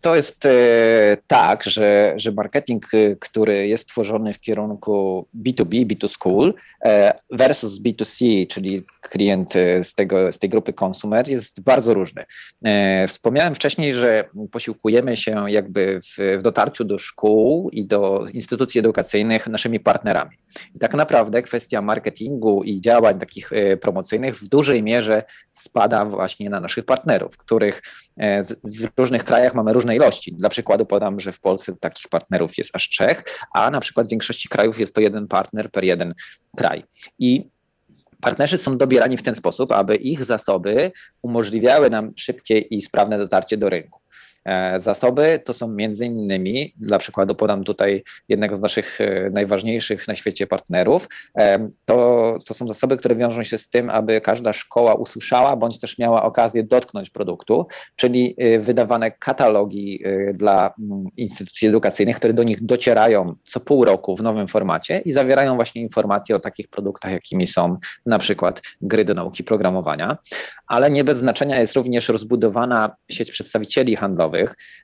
[0.00, 0.48] to jest
[1.26, 2.82] tak, że, że marketing,
[3.20, 6.54] który jest tworzony w kierunku B2B, B2 School
[7.30, 12.24] versus B2C, czyli klient z, tego, z tej grupy konsumer, jest bardzo różny.
[13.08, 19.46] Wspomniałem wcześniej, że posiłkujemy się jakby w, w dotarciu do szkół i do instytucji edukacyjnych
[19.46, 20.36] naszymi partnerami.
[20.74, 26.60] I tak naprawdę kwestia marketingu i działań takich promocyjnych w dużej mierze spada właśnie na
[26.60, 27.82] naszych partnerów, których
[28.16, 30.32] e, w różnych krajach mamy różne ilości.
[30.32, 34.10] Dla przykładu podam, że w Polsce takich partnerów jest aż trzech, a na przykład w
[34.10, 36.14] większości krajów jest to jeden partner per jeden
[36.56, 36.84] kraj.
[37.18, 37.50] I
[38.22, 43.56] Partnerzy są dobierani w ten sposób, aby ich zasoby umożliwiały nam szybkie i sprawne dotarcie
[43.56, 44.01] do rynku.
[44.44, 45.40] E, zasoby.
[45.44, 50.46] To są między innymi, dla przykładu podam tutaj jednego z naszych e, najważniejszych na świecie
[50.46, 55.56] partnerów, e, to, to są zasoby, które wiążą się z tym, aby każda szkoła usłyszała
[55.56, 62.42] bądź też miała okazję dotknąć produktu, czyli wydawane katalogi dla mm, instytucji edukacyjnych, które do
[62.42, 67.12] nich docierają co pół roku w nowym formacie i zawierają właśnie informacje o takich produktach,
[67.12, 67.76] jakimi są
[68.06, 70.18] na przykład gry do nauki programowania,
[70.66, 74.31] ale nie bez znaczenia jest również rozbudowana sieć przedstawicieli handlowych,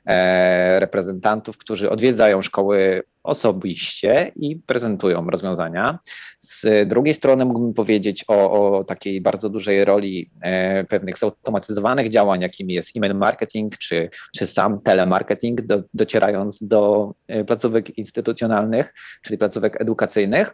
[0.05, 5.99] E, reprezentantów, którzy odwiedzają szkoły osobiście i prezentują rozwiązania.
[6.39, 12.41] Z drugiej strony mógłbym powiedzieć o, o takiej bardzo dużej roli e, pewnych zautomatyzowanych działań,
[12.41, 19.37] jakimi jest e-mail marketing czy, czy sam telemarketing, do, docierając do e, placówek instytucjonalnych, czyli
[19.37, 20.53] placówek edukacyjnych.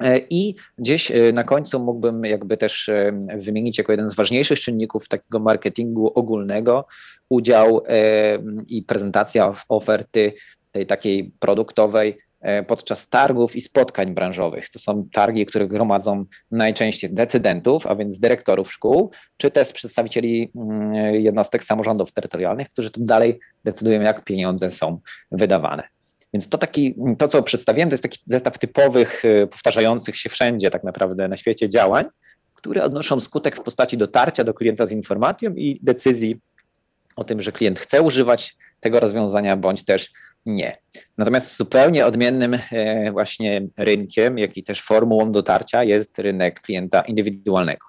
[0.00, 2.90] E, I gdzieś na końcu mógłbym jakby też
[3.38, 6.84] wymienić jako jeden z ważniejszych czynników takiego marketingu ogólnego
[7.28, 7.82] udział
[8.68, 10.32] i prezentacja oferty
[10.76, 14.68] tej takiej produktowej e, podczas targów i spotkań branżowych.
[14.68, 20.94] To są targi, które gromadzą najczęściej decydentów, a więc dyrektorów szkół, czy też przedstawicieli mm,
[21.14, 25.82] jednostek samorządów terytorialnych, którzy tu dalej decydują, jak pieniądze są wydawane.
[26.36, 30.70] Więc to taki, to co przedstawiłem, to jest taki zestaw typowych, e, powtarzających się wszędzie
[30.70, 32.04] tak naprawdę na świecie działań,
[32.54, 36.40] które odnoszą skutek w postaci dotarcia do klienta z informacją i decyzji
[37.16, 40.12] o tym, że klient chce używać tego rozwiązania, bądź też
[40.46, 40.78] nie.
[41.18, 47.86] Natomiast zupełnie odmiennym e, właśnie rynkiem, jak i też formułą dotarcia jest rynek klienta indywidualnego.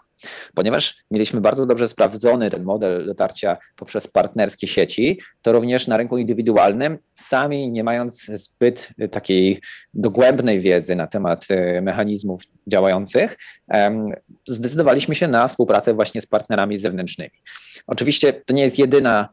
[0.56, 6.18] Ponieważ mieliśmy bardzo dobrze sprawdzony ten model dotarcia poprzez partnerskie sieci, to również na rynku
[6.18, 9.62] indywidualnym, sami nie mając zbyt takiej
[9.94, 13.38] dogłębnej wiedzy na temat e, mechanizmów działających,
[14.48, 17.32] zdecydowaliśmy się na współpracę właśnie z partnerami zewnętrznymi.
[17.88, 19.30] Oczywiście to nie jest jedyna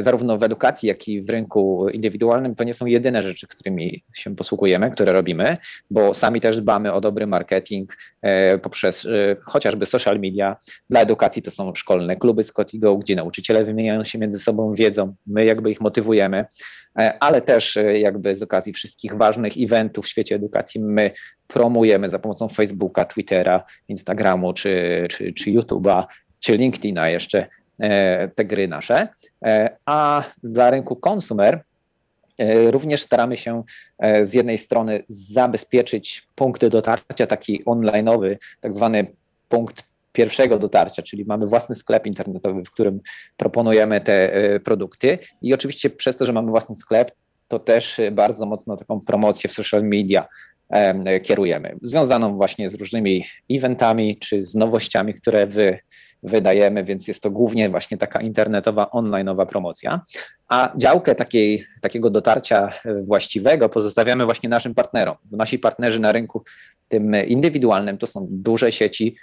[0.00, 4.36] zarówno w edukacji, jak i w rynku indywidualnym, to nie są jedyne rzeczy, którymi się
[4.36, 5.56] posługujemy, które robimy,
[5.90, 10.56] bo sami też dbamy o dobry marketing e, poprzez e, chociażby social media.
[10.90, 15.44] Dla edukacji to są szkolne kluby Scotigo, gdzie nauczyciele wymieniają się między sobą wiedzą, my
[15.44, 16.44] jakby ich motywujemy,
[17.20, 21.10] ale też jakby z okazji wszystkich ważnych eventów w świecie edukacji my
[21.46, 26.04] promujemy za pomocą Facebooka, Twittera, Instagramu czy, czy, czy YouTube'a,
[26.40, 27.65] czy LinkedIna jeszcze E,
[28.34, 29.08] te gry nasze,
[29.44, 31.64] e, a dla rynku konsumer
[32.38, 33.62] e, również staramy się
[34.22, 39.06] z jednej strony zabezpieczyć punkty dotarcia, taki onlineowy, tak zwany
[39.48, 43.00] punkt pierwszego dotarcia, czyli mamy własny sklep internetowy, w którym
[43.36, 44.30] proponujemy te
[44.64, 45.18] produkty.
[45.42, 47.12] I oczywiście przez to, że mamy własny sklep,
[47.48, 50.26] to też bardzo mocno taką promocję w social media
[51.22, 55.78] kierujemy, związaną właśnie z różnymi eventami czy z nowościami, które wy
[56.26, 60.00] wydajemy, więc jest to głównie właśnie taka internetowa, onlineowa promocja.
[60.48, 62.68] A działkę takiej, takiego dotarcia
[63.02, 65.16] właściwego pozostawiamy właśnie naszym partnerom.
[65.30, 66.44] Nasi partnerzy na rynku
[66.88, 69.16] tym indywidualnym to są duże sieci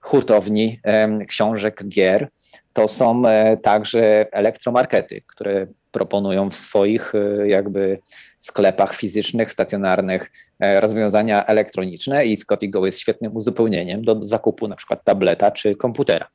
[0.00, 0.80] hurtowni,
[1.28, 2.28] książek, gier.
[2.72, 7.98] To są e, także elektromarkety, które proponują w swoich e, jakby
[8.38, 10.30] sklepach fizycznych, stacjonarnych
[10.60, 15.76] e, rozwiązania elektroniczne i Scotty Go jest świetnym uzupełnieniem do zakupu na przykład tableta czy
[15.76, 16.28] komputera.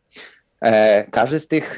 [1.11, 1.77] Każdy z tych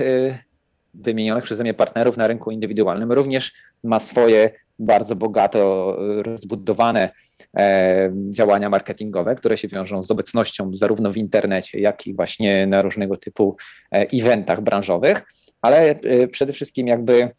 [0.94, 7.10] wymienionych przeze mnie partnerów na rynku indywidualnym również ma swoje bardzo bogato rozbudowane
[7.58, 12.82] E, działania marketingowe, które się wiążą z obecnością zarówno w internecie, jak i właśnie na
[12.82, 13.58] różnego typu
[13.92, 15.24] e, eventach branżowych,
[15.62, 17.30] ale e, przede wszystkim jakby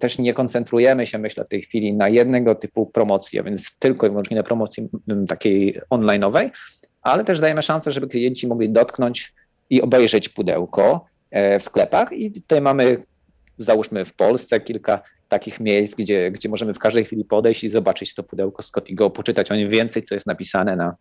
[0.00, 4.06] też nie koncentrujemy się, myślę, w tej chwili na jednego typu promocji, a więc tylko
[4.06, 4.88] i wyłącznie na promocji
[5.28, 6.50] takiej onlineowej,
[7.02, 9.32] ale też dajemy szansę, żeby klienci mogli dotknąć
[9.70, 11.06] i obejrzeć pudełko
[11.60, 12.12] w sklepach.
[12.12, 12.96] I tutaj mamy
[13.58, 18.14] załóżmy w Polsce kilka takich miejsc, gdzie, gdzie możemy w każdej chwili podejść i zobaczyć
[18.14, 20.96] to pudełko Scottigo, poczytać o nim więcej, co jest napisane na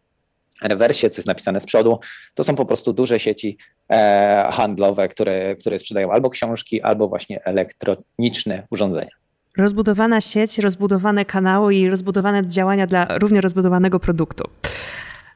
[0.64, 1.99] rewersie, co jest napisane z przodu,
[2.34, 3.58] to są po prostu duże sieci
[3.89, 9.12] e, handlowe, które, które sprzedają albo książki, albo właśnie elektroniczne urządzenia.
[9.58, 14.43] Rozbudowana sieć, rozbudowane kanały i rozbudowane działania dla równie rozbudowanego produktu.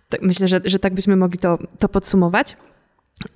[0.09, 2.55] Tak, myślę, że, że tak byśmy mogli to, to podsumować.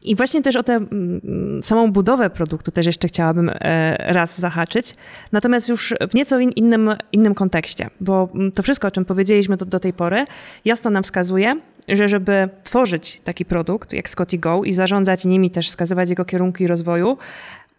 [0.03, 4.95] I właśnie też o tę mm, samą budowę produktu też jeszcze chciałabym e, raz zahaczyć,
[5.31, 9.65] natomiast już w nieco innym, innym kontekście, bo mm, to wszystko, o czym powiedzieliśmy do,
[9.65, 10.25] do tej pory,
[10.65, 15.67] jasno nam wskazuje, że żeby tworzyć taki produkt jak Scotty Go i zarządzać nimi, też
[15.67, 17.17] wskazywać jego kierunki rozwoju,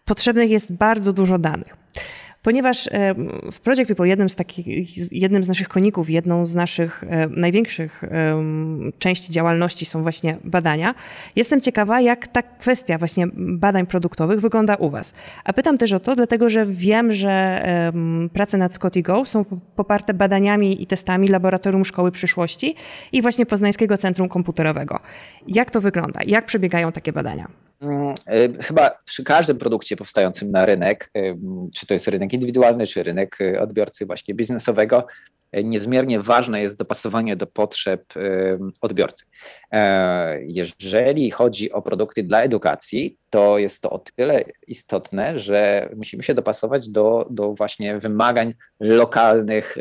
[0.05, 1.77] potrzebnych jest bardzo dużo danych
[2.47, 2.89] ponieważ
[3.51, 4.67] w Project People jednym z takich,
[5.11, 8.03] jednym z naszych koników, jedną z naszych największych
[8.99, 10.95] części działalności są właśnie badania.
[11.35, 15.13] Jestem ciekawa, jak ta kwestia właśnie badań produktowych wygląda u Was.
[15.43, 17.63] A pytam też o to, dlatego że wiem, że
[18.33, 19.45] prace nad Scotty Go są
[19.75, 22.75] poparte badaniami i testami Laboratorium Szkoły Przyszłości
[23.11, 24.99] i właśnie Poznańskiego Centrum Komputerowego.
[25.47, 26.19] Jak to wygląda?
[26.27, 27.66] Jak przebiegają takie badania?
[27.81, 31.35] Mm, y, chyba przy każdym produkcie powstającym na rynek, y,
[31.75, 35.07] czy to jest rynek indywidualny, czy rynek y, odbiorcy właśnie biznesowego,
[35.53, 38.13] niezmiernie ważne jest dopasowanie do potrzeb
[38.81, 39.25] odbiorcy.
[39.71, 46.23] E, jeżeli chodzi o produkty dla edukacji, to jest to o tyle istotne, że musimy
[46.23, 49.77] się dopasować do, do właśnie wymagań lokalnych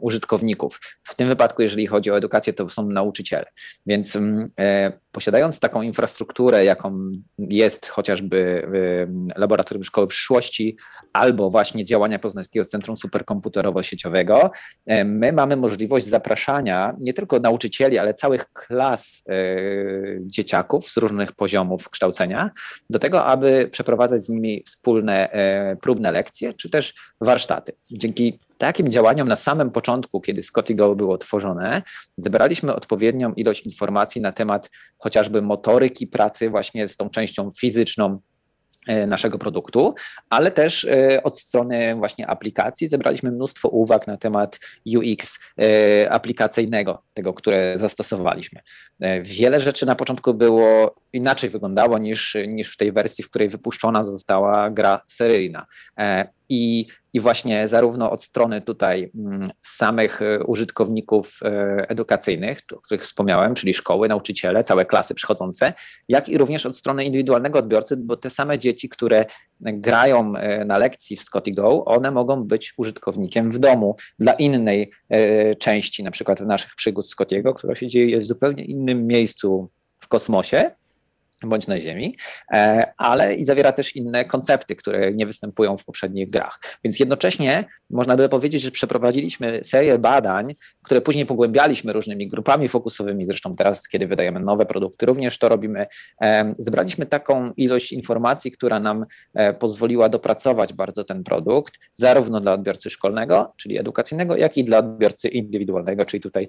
[0.00, 0.80] użytkowników.
[1.02, 3.46] W tym wypadku, jeżeli chodzi o edukację, to są nauczyciele.
[3.86, 4.18] Więc
[4.58, 10.76] e, posiadając taką infrastrukturę, jaką jest chociażby um, Laboratorium Szkoły Przyszłości,
[11.12, 14.50] albo właśnie działania Poznańskiego Centrum Superkomputerowo-Sieciowego,
[14.86, 19.34] e, my mamy możliwość zapraszania nie tylko nauczycieli, ale całych klas e,
[20.20, 22.50] dzieciaków z różnych poziomów kształcenia
[22.90, 27.72] do tego, aby przeprowadzać z nimi wspólne e, próbne lekcje, czy też warsztaty.
[27.90, 31.82] Dzięki takim działaniom na samym początku, kiedy Scotty Go było tworzone,
[32.16, 38.20] zebraliśmy odpowiednią ilość informacji na temat chociażby motoryki pracy właśnie z tą częścią fizyczną
[39.06, 39.94] naszego produktu,
[40.30, 44.60] ale też e, od strony właśnie aplikacji zebraliśmy mnóstwo uwag na temat
[44.96, 48.60] UX e, aplikacyjnego, tego, które zastosowaliśmy.
[49.22, 54.04] Wiele rzeczy na początku było inaczej wyglądało niż, niż w tej wersji, w której wypuszczona
[54.04, 55.66] została gra seryjna.
[56.48, 56.86] I,
[57.18, 63.54] I właśnie zarówno od strony tutaj mm, samych e, użytkowników e, edukacyjnych, o których wspomniałem,
[63.54, 65.72] czyli szkoły, nauczyciele, całe klasy przychodzące,
[66.08, 69.26] jak i również od strony indywidualnego odbiorcy, bo te same dzieci, które
[69.60, 74.92] grają e, na lekcji w Scotty Go, one mogą być użytkownikiem w domu dla innej
[75.58, 79.66] części, na przykład naszych przygód Scottiego, która się dzieje w zupełnie innym miejscu
[79.98, 80.70] w kosmosie,
[81.42, 82.16] bądź na Ziemi,
[82.52, 86.60] e, ale i zawiera też inne koncepty, które nie występują w poprzednich grach.
[86.84, 93.26] Więc jednocześnie można by powiedzieć, że przeprowadziliśmy serię badań, które później pogłębialiśmy różnymi grupami fokusowymi.
[93.26, 95.86] Zresztą teraz, kiedy wydajemy nowe produkty, również to robimy.
[96.22, 102.52] E, zebraliśmy taką ilość informacji, która nam e, pozwoliła dopracować bardzo ten produkt, zarówno dla
[102.52, 106.48] odbiorcy szkolnego, czyli edukacyjnego, jak i dla odbiorcy indywidualnego, czyli tutaj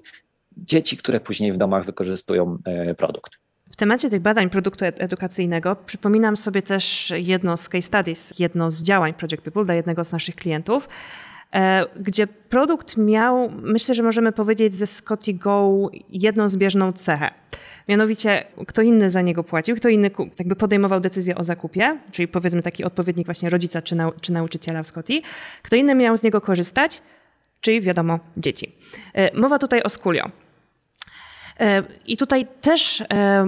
[0.56, 2.58] dzieci, które później w domach wykorzystują
[2.96, 3.49] produkt.
[3.70, 8.82] W temacie tych badań produktu edukacyjnego przypominam sobie też jedno z case studies, jedno z
[8.82, 10.88] działań Project People dla jednego z naszych klientów,
[11.54, 17.30] e, gdzie produkt miał, myślę, że możemy powiedzieć ze Scotty Go jedną zbieżną cechę.
[17.88, 22.62] Mianowicie kto inny za niego płacił, kto inny jakby podejmował decyzję o zakupie, czyli powiedzmy
[22.62, 25.20] taki odpowiednik właśnie rodzica czy, nau czy nauczyciela w Scotty,
[25.62, 27.02] kto inny miał z niego korzystać,
[27.60, 28.72] czyli wiadomo dzieci.
[29.14, 30.30] E, mowa tutaj o Skulio.
[31.60, 33.46] E, I tutaj też e,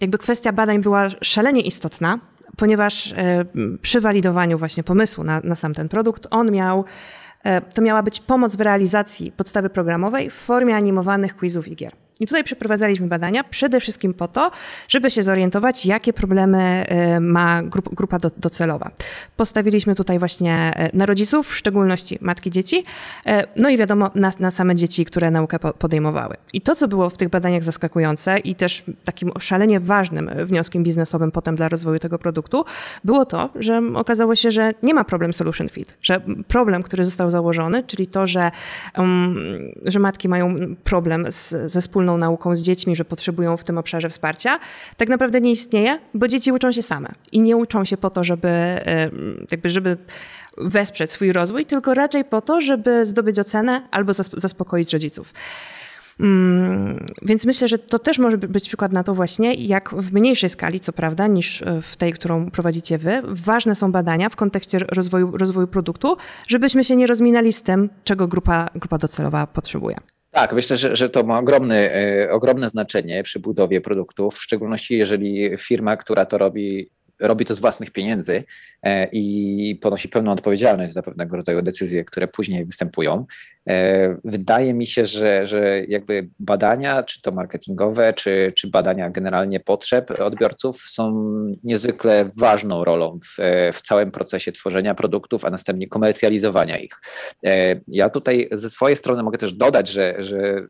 [0.00, 2.18] jakby kwestia badań była szalenie istotna,
[2.56, 3.44] ponieważ e,
[3.82, 6.84] przy walidowaniu właśnie pomysłu na, na sam ten produkt, on miał,
[7.74, 12.03] to miała być pomoc w realizacji podstawy programowej w formie animowanych quizów i gier.
[12.20, 14.50] I tutaj przeprowadzaliśmy badania przede wszystkim po to,
[14.88, 16.58] żeby się zorientować, jakie problemy
[16.88, 17.62] e, ma
[17.92, 18.90] grupa docelowa.
[19.36, 22.84] Postawiliśmy tutaj właśnie e, na rodziców, w szczególności matki dzieci,
[23.26, 26.36] e, no i wiadomo na, na same dzieci, które naukę podejmowały.
[26.52, 31.30] I to, co było w tych badaniach zaskakujące i też takim szalenie ważnym wnioskiem biznesowym
[31.30, 32.64] potem dla rozwoju tego produktu,
[33.04, 37.30] było to, że okazało się, że nie ma problem solution fit, że problem, który został
[37.30, 38.50] założony, czyli to, że,
[38.98, 39.36] um,
[39.84, 43.78] że matki mają problem z, ze wspólną wspólną nauką z dziećmi, że potrzebują w tym
[43.78, 44.58] obszarze wsparcia,
[44.96, 48.24] tak naprawdę nie istnieje, bo dzieci uczą się same i nie uczą się po to,
[48.24, 48.80] żeby,
[49.50, 49.96] jakby, żeby
[50.58, 55.32] wesprzeć swój rozwój, tylko raczej po to, żeby zdobyć ocenę albo zaspokoić rodziców.
[56.20, 60.50] Mm, więc myślę, że to też może być przykład na to właśnie, jak w mniejszej
[60.50, 64.78] skali, co prawda, niż e, w tej, którą prowadzicie wy, ważne są badania w kontekście
[64.78, 66.16] rozwoju, rozwoju produktu,
[66.48, 69.96] żebyśmy się nie rozminali z tym, czego grupa, grupa docelowa potrzebuje.
[70.34, 71.90] Tak, myślę, że, że to ma ogromny,
[72.30, 77.60] ogromne znaczenie przy budowie produktów, w szczególności jeżeli firma, która to robi, robi to z
[77.60, 78.44] własnych pieniędzy
[78.82, 83.26] e, i ponosi pełną odpowiedzialność za pewnego rodzaju decyzje, które później występują.
[83.68, 89.60] E, wydaje mi się, że, że jakby badania, czy to marketingowe, czy, czy badania generalnie
[89.60, 91.34] potrzeb odbiorców są
[91.64, 93.36] niezwykle ważną rolą w,
[93.72, 97.00] w całym procesie tworzenia produktów, a następnie komercjalizowania ich.
[97.44, 100.66] E, ja tutaj ze swojej strony mogę też dodać, że, że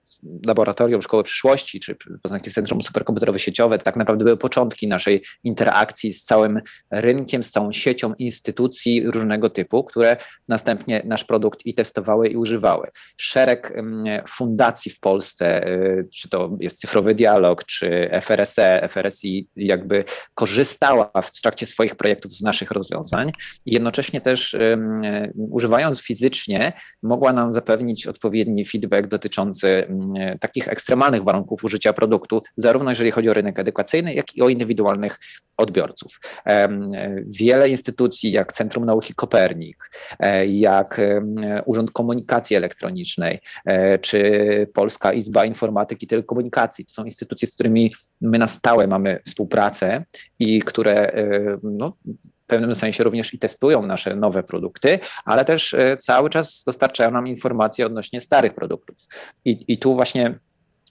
[0.47, 6.24] laboratorium Szkoły Przyszłości, czy Poznańskie Centrum Superkomputerowe Sieciowe, tak naprawdę były początki naszej interakcji z
[6.24, 10.16] całym rynkiem, z całą siecią instytucji różnego typu, które
[10.49, 12.84] następnie nasz produkt i testowały i używały.
[13.16, 13.72] Szereg
[14.28, 20.05] fundacji w Polsce, y, czy to jest Cyfrowy Dialog, czy FRSE, FRSI, jakby
[20.35, 23.32] korzystała w trakcie swoich projektów z naszych rozwiązań
[23.66, 24.57] i jednocześnie też
[25.37, 26.72] używając fizycznie
[27.03, 29.87] mogła nam zapewnić odpowiedni feedback dotyczący
[30.41, 35.18] takich ekstremalnych warunków użycia produktu, zarówno jeżeli chodzi o rynek edukacyjny, jak i o indywidualnych
[35.57, 36.20] odbiorców.
[37.26, 41.01] Wiele instytucji, jak Centrum Nauki Kopernik, e, jak
[41.64, 46.85] Urząd Komunikacji Elektronicznej, elektronicznej, e, czy Polska Izba Informatyki i Telekomunikacji.
[46.85, 50.05] To są instytucje, z którymi my na stałe mamy współpracę
[50.39, 51.97] i które e, no,
[52.43, 57.11] w pewnym sensie również i testują nasze nowe produkty, ale też e, cały czas dostarczają
[57.11, 58.97] nam informacje odnośnie starych produktów.
[59.45, 60.39] I, i tu właśnie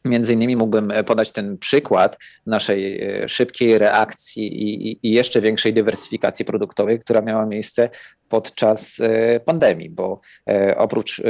[0.06, 7.00] Między innymi mógłbym podać ten przykład naszej szybkiej reakcji i, i, jeszcze większej dywersyfikacji produktowej,
[7.00, 7.90] która miała miejsce
[8.34, 11.24] podczas e, pandemii, bo e, oprócz e,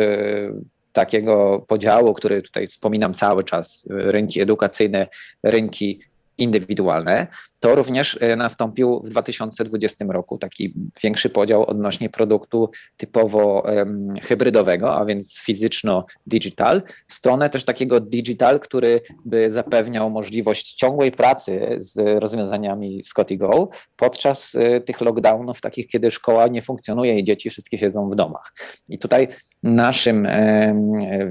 [0.94, 5.08] takiego podziału, który tutaj wspominam cały czas, rynki edukacyjne,
[5.44, 6.00] rynki
[6.38, 7.28] indywidualne,
[7.64, 10.74] to również e, nastąpił w 2020 roku taki
[11.04, 18.60] większy podział odnośnie produktu typowo um, hybrydowego, a więc fizyczno-digital, w stronę też takiego digital,
[18.60, 25.88] który by zapewniał możliwość ciągłej pracy z rozwiązaniami Scotty Go podczas y, tych lockdownów, takich
[25.88, 28.54] kiedy szkoła nie funkcjonuje i dzieci wszystkie siedzą w domach.
[28.90, 29.28] I tutaj
[29.64, 30.28] naszym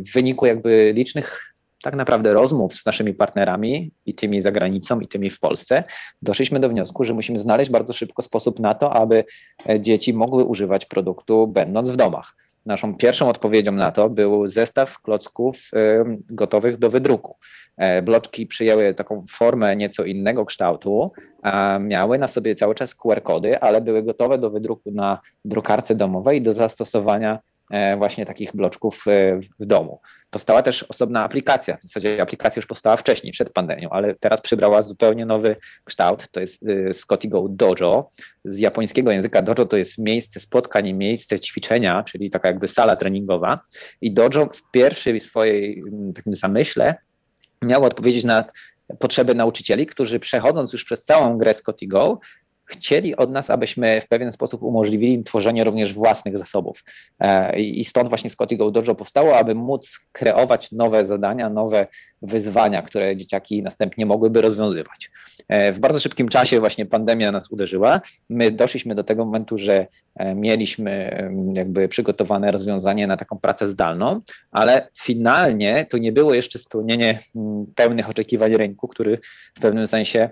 [0.07, 1.52] w wyniku jakby licznych
[1.83, 5.85] tak naprawdę rozmów z naszymi partnerami i tymi za granicą, i tymi w Polsce,
[6.23, 9.25] doszliśmy do wniosku, że musimy znaleźć bardzo szybko sposób na to, aby
[9.69, 12.37] e, dzieci mogły używać produktu będąc w domach.
[12.67, 15.71] Naszą pierwszą odpowiedzią na to był zestaw klocków
[16.31, 17.37] gotowych do wydruku.
[17.77, 21.11] E, bloczki przyjęły taką formę nieco innego kształtu,
[21.81, 26.43] miały na sobie cały czas QR-kody, ale były gotowe do wydruku na drukarce domowej i
[26.43, 27.39] do zastosowania
[27.97, 30.01] właśnie takich bloczków e, w domu.
[30.31, 34.83] Powstała też osobna aplikacja, w zasadzie aplikacja już powstała wcześniej, przed pandemią, ale teraz przybrała
[34.83, 38.07] zupełnie nowy kształt, to jest e, Scotty Go Dojo.
[38.45, 43.61] Z japońskiego języka dojo to jest miejsce spotkań, miejsce ćwiczenia, czyli taka jakby sala treningowa
[44.01, 45.83] i dojo w pierwszej swojej
[46.15, 46.95] takim zamyśle
[47.63, 48.45] miało odpowiedzieć na
[48.99, 52.21] potrzeby nauczycieli, którzy przechodząc już przez całą grę Scotty Go,
[52.67, 56.85] chcieli od nas, abyśmy w pewien sposób umożliwili im tworzenie również własnych zasobów.
[57.21, 61.87] E, I stąd właśnie Scotty Go Dojo powstało, aby móc kreować nowe zadania, nowe
[62.23, 65.11] wyzwania, które dzieciaki następnie mogłyby rozwiązywać.
[65.49, 68.01] E, w bardzo szybkim czasie właśnie pandemia nas uderzyła.
[68.29, 69.87] My doszliśmy do tego momentu, że
[70.17, 71.23] e, mieliśmy
[71.55, 77.19] jakby przygotowane rozwiązanie na taką pracę zdalną, ale finalnie to nie było jeszcze spełnienie
[77.77, 79.19] pełnych oczekiwań rynku, który
[79.55, 80.31] w pewnym sensie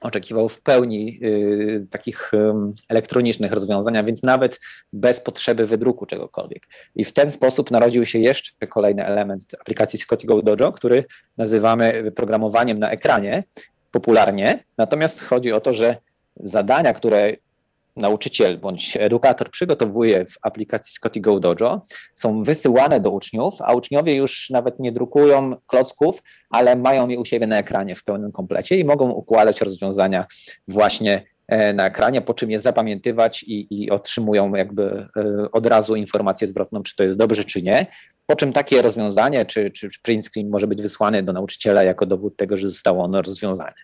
[0.00, 2.38] oczekiwał w pełni y, takich y,
[2.88, 4.60] elektronicznych rozwiązań, więc nawet
[4.92, 6.68] bez potrzeby wydruku czegokolwiek.
[6.94, 11.04] I w ten sposób narodził się jeszcze kolejny element aplikacji Scotty Go Dojo, który
[11.36, 13.44] nazywamy programowaniem na ekranie
[13.90, 14.64] popularnie.
[14.78, 15.96] Natomiast chodzi o to, że
[16.36, 17.32] zadania, które
[17.98, 21.82] nauczyciel bądź edukator przygotowuje w aplikacji Scotty Go Dojo,
[22.14, 27.24] są wysyłane do uczniów, a uczniowie już nawet nie drukują klocków, ale mają je u
[27.24, 30.26] siebie na ekranie w pełnym komplecie i mogą układać rozwiązania
[30.68, 35.96] właśnie e, na ekranie, po czym je zapamiętywać i, i otrzymują jakby e, od razu
[35.96, 37.86] informację zwrotną, czy to jest dobrze, czy nie.
[38.26, 42.36] Po czym takie rozwiązanie, czy, czy, print screen może być wysłany do nauczyciela jako dowód
[42.36, 43.74] tego, że zostało ono rozwiązane.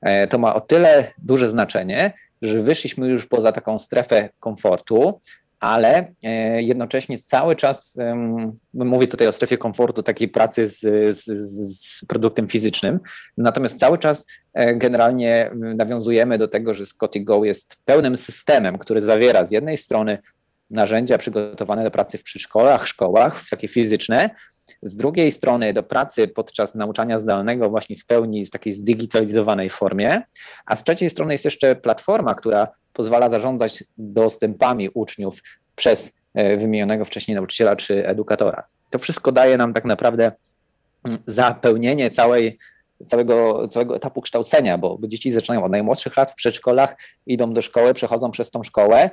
[0.00, 2.12] E, to ma o tyle duże znaczenie,
[2.42, 5.18] że wyszliśmy już poza taką strefę komfortu,
[5.60, 7.98] ale e, jednocześnie cały czas,
[8.74, 10.80] mówię tutaj o strefie komfortu, takiej pracy z,
[11.16, 13.00] z, z, produktem fizycznym,
[13.38, 19.02] natomiast cały czas e, generalnie nawiązujemy do tego, że Scotty Go jest pełnym systemem, który
[19.02, 20.18] zawiera z jednej strony
[20.70, 24.30] narzędzia przygotowane do pracy w przedszkolach, szkołach, takie fizyczne,
[24.82, 30.22] z drugiej strony do pracy podczas nauczania zdalnego właśnie w pełni w takiej zdigitalizowanej formie,
[30.66, 35.42] a z trzeciej strony jest jeszcze platforma, która pozwala zarządzać dostępami uczniów
[35.76, 38.62] przez e, wymienionego wcześniej nauczyciela czy edukatora.
[38.90, 40.32] To wszystko daje nam tak naprawdę
[41.26, 42.58] zapełnienie całej
[43.06, 46.96] całego, całego etapu kształcenia, bo dzieci zaczynają od najmłodszych lat w przedszkolach,
[47.26, 49.10] idą do szkoły, przechodzą przez tą szkołę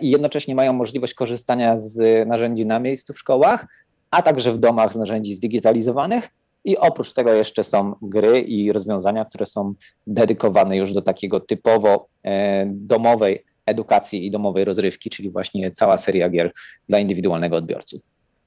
[0.00, 3.66] i jednocześnie mają możliwość korzystania z narzędzi na miejscu w szkołach,
[4.10, 6.28] a także w domach z narzędzi zdigitalizowanych.
[6.64, 9.74] I oprócz tego jeszcze są gry i rozwiązania, które są
[10.06, 16.28] dedykowane już do takiego typowo e, domowej edukacji i domowej rozrywki, czyli właśnie cała seria
[16.28, 16.52] gier
[16.88, 18.00] dla indywidualnego odbiorcy.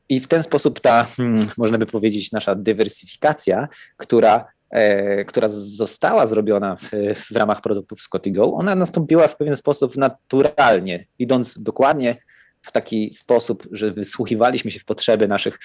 [0.09, 3.67] I w ten sposób ta, hmm, można by powiedzieć, nasza dywersyfikacja,
[3.97, 4.58] która E,
[5.27, 11.05] która została zrobiona w, w ramach produktów Scotty Go, ona nastąpiła w pewien sposób naturalnie,
[11.19, 12.15] idąc dokładnie
[12.61, 15.59] w taki sposób, że wysłuchiwaliśmy się w potrzeby naszych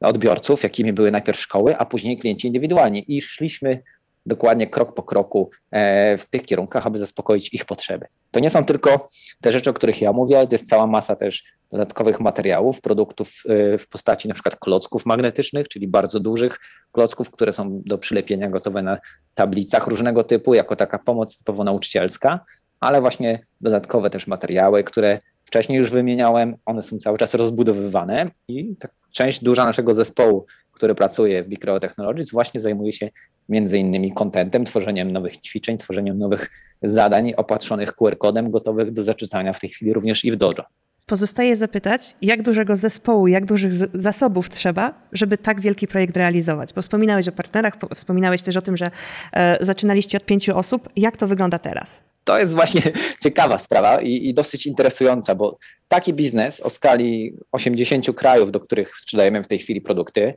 [0.00, 3.82] odbiorców, jakimi były najpierw szkoły, a później klienci indywidualnie i szliśmy
[4.26, 8.06] dokładnie krok po kroku e, w tych kierunkach, aby zaspokoić ich potrzeby.
[8.30, 9.06] To nie są tylko
[9.40, 13.28] te rzeczy, o których ja mówię, ale to jest cała masa też dodatkowych materiałów, produktów
[13.48, 16.58] e, w postaci na przykład klocków magnetycznych, czyli bardzo dużych
[16.92, 18.98] klocków, które są do przylepienia gotowe na
[19.34, 22.40] tablicach różnego typu, jako taka pomoc typowo nauczycielska,
[22.80, 28.76] ale właśnie dodatkowe też materiały, które wcześniej już wymieniałem, one są cały czas rozbudowywane i
[28.76, 33.10] tak część duża naszego zespołu, który pracuje w Big Technologies, właśnie zajmuje się
[33.48, 36.50] między innymi kontentem, tworzeniem nowych ćwiczeń, tworzeniem nowych
[36.82, 40.64] zadań opatrzonych QR-kodem, gotowych do zaczytania w tej chwili również i w Dojo.
[41.06, 46.72] Pozostaje zapytać, jak dużego zespołu, jak dużych zasobów trzeba, żeby tak wielki projekt realizować?
[46.72, 48.90] Bo wspominałeś o partnerach, wspominałeś też o tym, że
[49.32, 50.88] e, zaczynaliście od pięciu osób.
[50.96, 52.02] Jak to wygląda teraz?
[52.24, 52.82] To jest właśnie
[53.24, 55.58] ciekawa sprawa i, i, dosyć interesująca, bo
[55.88, 60.34] taki biznes o skali 80 krajów, do których sprzedajemy w tej chwili produkty,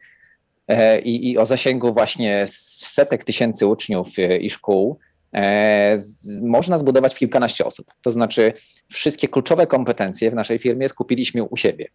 [1.03, 4.97] i, i o zasięgu właśnie setek tysięcy uczniów e, i szkół,
[5.33, 5.97] e,
[6.43, 7.91] można zbudować w kilkanaście osób.
[8.01, 8.53] To znaczy,
[8.91, 11.87] wszystkie kluczowe kompetencje w naszej firmie skupiliśmy u siebie.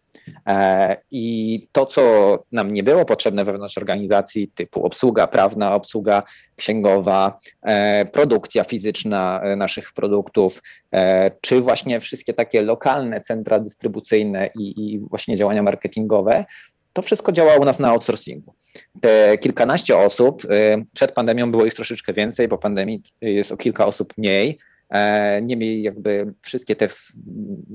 [1.11, 2.03] I to, co
[2.51, 6.23] nam nie było potrzebne wewnątrz organizacji, typu obsługa prawna, obsługa
[6.55, 7.37] księgowa,
[8.11, 10.61] produkcja fizyczna naszych produktów,
[11.41, 16.45] czy właśnie wszystkie takie lokalne centra dystrybucyjne i, i właśnie działania marketingowe,
[16.93, 18.55] to wszystko działa u nas na outsourcingu.
[19.01, 23.85] Te kilkanaście osób, y, przed pandemią było ich troszeczkę więcej, po pandemii jest o kilka
[23.85, 24.59] osób mniej.
[24.91, 26.89] E, niemniej jakby wszystkie te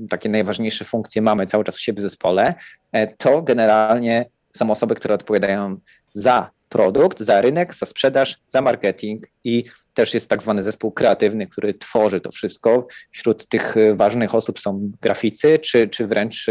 [0.09, 2.53] takie najważniejsze funkcje mamy cały czas u siebie w zespole.
[2.91, 5.79] E, to generalnie są osoby, które odpowiadają
[6.13, 9.63] za produkt, za rynek, za sprzedaż, za marketing i
[9.93, 12.87] też jest tak zwany zespół kreatywny, który tworzy to wszystko.
[13.11, 16.45] Wśród tych ważnych osób są graficy, czy, czy wręcz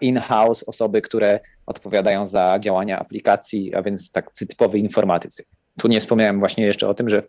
[0.00, 5.44] in-house osoby, które odpowiadają za działania aplikacji, a więc tak typowi informatycy.
[5.78, 7.22] Tu nie wspomniałem właśnie jeszcze o tym, że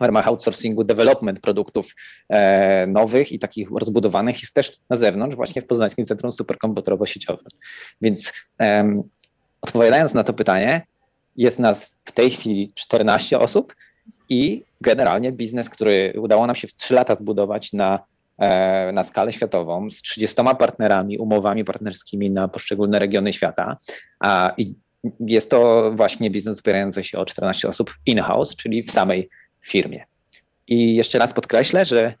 [0.00, 1.94] w ramach outsourcingu development produktów
[2.28, 7.48] e, nowych i takich rozbudowanych jest też na zewnątrz, właśnie w Poznańskim Centrum Superkomputerowo-Sieciowym.
[8.02, 8.94] Więc e,
[9.60, 10.86] odpowiadając na to pytanie,
[11.36, 13.74] jest nas w tej chwili 14 osób
[14.28, 18.00] i generalnie biznes, który udało nam się w 3 lata zbudować na
[18.92, 23.76] na skalę światową z 30 partnerami, umowami partnerskimi na poszczególne regiony świata.
[24.58, 24.74] I
[25.20, 29.28] jest to właśnie biznes opierający się o 14 osób in-house, czyli w samej
[29.66, 30.04] firmie.
[30.68, 32.14] I jeszcze raz podkreślę, że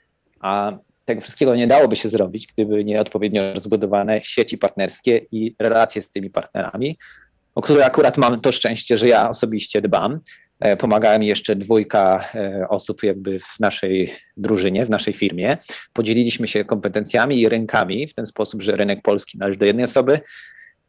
[1.04, 6.10] tego wszystkiego nie dałoby się zrobić, gdyby nie odpowiednio rozbudowane sieci partnerskie i relacje z
[6.10, 6.96] tymi partnerami,
[7.54, 10.20] o które akurat mam to szczęście, że ja osobiście dbam.
[10.60, 15.56] E, pomagała mi jeszcze dwójka e, osób jakby w naszej drużynie, w naszej firmie.
[15.92, 20.20] Podzieliliśmy się kompetencjami i rynkami w ten sposób, że rynek polski należy do jednej osoby,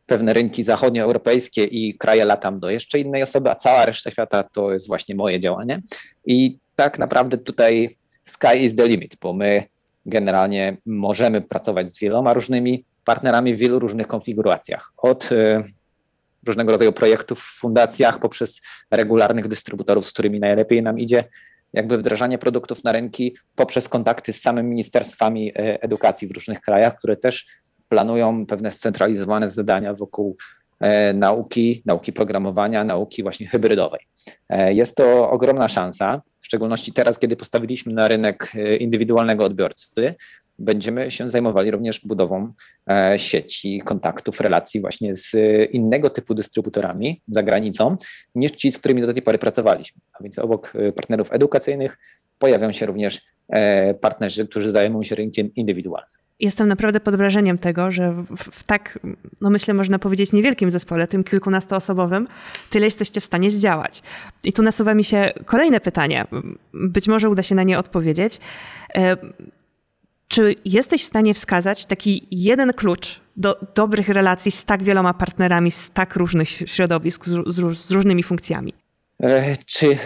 [0.05, 4.73] pewne rynki zachodnioeuropejskie i kraje latam do jeszcze innej osoby, a cała reszta świata to
[4.73, 5.81] jest właśnie moje działanie.
[6.25, 7.89] I tak naprawdę tutaj
[8.23, 9.63] sky is the limit, bo my
[10.05, 14.93] generalnie możemy pracować z wieloma różnymi partnerami w wielu różnych konfiguracjach.
[14.97, 15.63] Od e,
[16.47, 18.61] różnego rodzaju projektów w fundacjach, poprzez
[18.91, 21.23] regularnych dystrybutorów, z którymi najlepiej nam idzie,
[21.73, 26.97] jakby wdrażanie produktów na rynki, poprzez kontakty z samymi ministerstwami e, edukacji w różnych krajach,
[26.97, 27.47] które też
[27.89, 30.37] planują pewne scentralizowane zadania wokół
[30.79, 34.01] e, nauki, nauki programowania, nauki właśnie hybrydowej.
[34.49, 40.15] E, jest to ogromna szansa, szczególności teraz, kiedy postawiliśmy na rynek indywidualnego odbiorcy,
[40.59, 42.53] będziemy się zajmowali również budową
[42.89, 45.35] e, sieci kontaktów, relacji właśnie z
[45.71, 47.97] innego typu dystrybutorami za granicą,
[48.35, 50.01] niż ci, z którymi do tej pory pracowaliśmy.
[50.13, 51.97] A więc obok e, partnerów edukacyjnych
[52.39, 56.18] pojawią się również e, partnerzy, którzy zajmują się rynkiem indywidualnym.
[56.39, 58.99] Jestem naprawdę pod wrażeniem tego, że w, w, tak,
[59.41, 62.27] no myślę, można powiedzieć, niewielkim zespole, tym kilkunastoosobowym,
[62.69, 64.01] tyle jesteście w stanie zdziałać.
[64.43, 66.25] I tu nasuwa mi się kolejne pytanie.
[66.73, 68.39] Być może uda się na nie odpowiedzieć.
[70.27, 75.71] Czy jesteś w stanie wskazać taki jeden klucz do dobrych relacji z tak wieloma partnerami,
[75.71, 78.73] z tak różnych środowisk, z, z, z różnymi funkcjami?
[79.23, 79.97] E, czy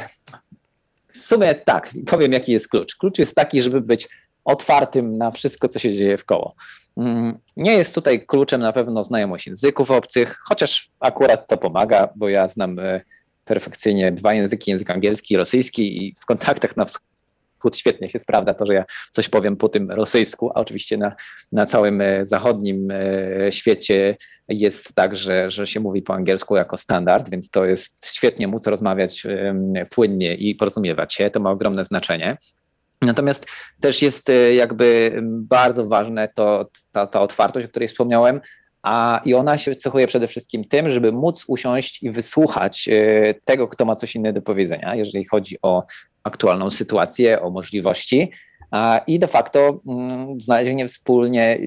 [1.13, 2.95] w sumie tak, powiem jaki jest klucz.
[2.95, 4.09] Klucz jest taki, żeby być
[4.45, 6.55] otwartym na wszystko, co się dzieje w koło.
[6.97, 12.29] Mm, nie jest tutaj kluczem na pewno znajomość języków obcych, chociaż akurat to pomaga, bo
[12.29, 13.01] ja znam e,
[13.45, 18.53] perfekcyjnie dwa języki, język angielski i rosyjski i w kontaktach na wschód świetnie się sprawdza
[18.53, 21.15] to, że ja coś powiem po tym rosyjsku, a oczywiście na,
[21.51, 24.17] na całym e, zachodnim e, świecie
[24.47, 28.67] jest tak, że, że się mówi po angielsku jako standard, więc to jest świetnie móc
[28.67, 29.23] rozmawiać
[29.91, 32.37] płynnie i porozumiewać się, to ma ogromne znaczenie.
[33.05, 33.45] Natomiast
[33.81, 38.41] też jest e, jakby bardzo ważne to, ta, ta otwartość, o której wspomniałem,
[38.83, 43.67] a i ona się cechuje przede wszystkim tym, żeby móc usiąść i wysłuchać e, tego,
[43.67, 45.83] kto ma coś innego do powiedzenia, jeżeli chodzi o
[46.23, 48.31] aktualną sytuację, o możliwości.
[49.07, 51.59] I de facto mm, znalezienie wspólnie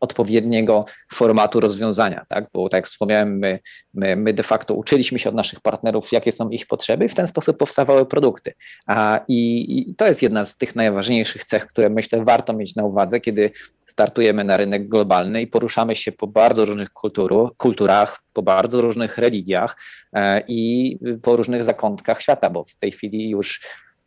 [0.00, 2.46] odpowiedniego formatu rozwiązania, tak?
[2.52, 3.58] bo tak jak wspomniałem, my,
[3.94, 7.14] my, my, de facto uczyliśmy się od naszych partnerów, jakie są ich potrzeby i w
[7.14, 8.52] ten sposób powstawały produkty.
[8.86, 12.84] A, i, I to jest jedna z tych najważniejszych cech, które myślę warto mieć na
[12.84, 13.50] uwadze, kiedy
[13.86, 19.18] startujemy na rynek globalny i poruszamy się po bardzo różnych kulturu, kulturach, po bardzo różnych
[19.18, 19.76] religiach
[20.12, 23.60] e, i po różnych zakątkach świata, bo w tej chwili już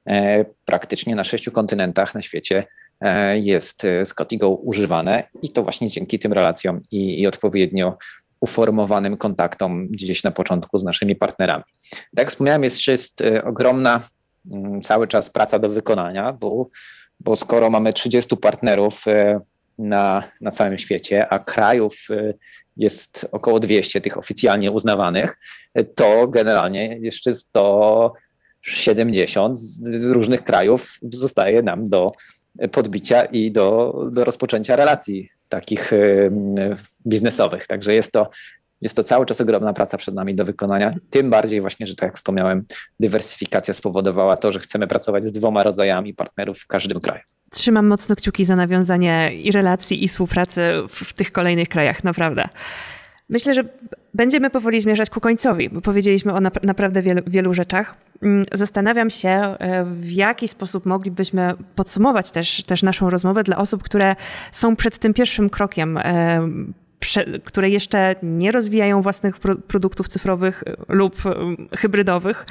[0.05, 2.65] e, praktycznie na sześciu kontynentach na świecie
[3.41, 7.97] jest e, Scotty Go używane i to właśnie dzięki tym relacjom i, i odpowiednio
[8.41, 11.63] uformowanym kontaktom gdzieś na początku z naszymi partnerami.
[11.91, 14.01] Tak jak wspomniałem, jest, jest e, ogromna
[14.51, 16.69] mm, cały czas praca do wykonania, bo,
[17.19, 19.05] bo skoro mamy 30 partnerów
[19.77, 22.07] na, na całym świecie, a krajów
[22.77, 25.37] jest około 200 tych oficjalnie uznawanych,
[25.95, 32.11] to generalnie jeszcze 170 z różnych krajów zostaje nam do
[32.71, 35.91] podbicia i do, do rozpoczęcia relacji takich
[37.07, 37.67] biznesowych.
[37.67, 38.29] Także jest to,
[38.81, 40.93] jest to cały czas ogromna praca przed nami do wykonania.
[41.09, 42.65] Tym bardziej właśnie, że tak jak wspomniałem,
[42.99, 47.21] dywersyfikacja spowodowała to, że chcemy pracować z dwoma rodzajami partnerów w każdym kraju.
[47.51, 52.49] Trzymam mocno kciuki za nawiązanie i relacji, i współpracy w, w tych kolejnych krajach, naprawdę.
[53.29, 53.63] Myślę, że
[54.13, 57.95] będziemy powoli zmierzać ku końcowi, bo powiedzieliśmy o naprawdę wielu, wielu, rzeczach.
[58.21, 63.83] Mm, zastanawiam się, e, w jaki sposób moglibyśmy podsumować też, też naszą rozmowę dla osób,
[63.83, 64.15] które
[64.51, 66.49] są przed tym pierwszym krokiem, e,
[67.43, 69.35] które jeszcze nie rozwijają własnych
[69.67, 71.21] produktów cyfrowych e, lub
[71.77, 72.45] hybrydowych,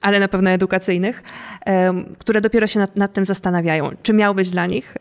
[0.00, 1.22] ale na pewno edukacyjnych,
[2.18, 3.90] które dopiero się nad, nad tym zastanawiają.
[4.02, 4.94] Czy miałbyś dla nich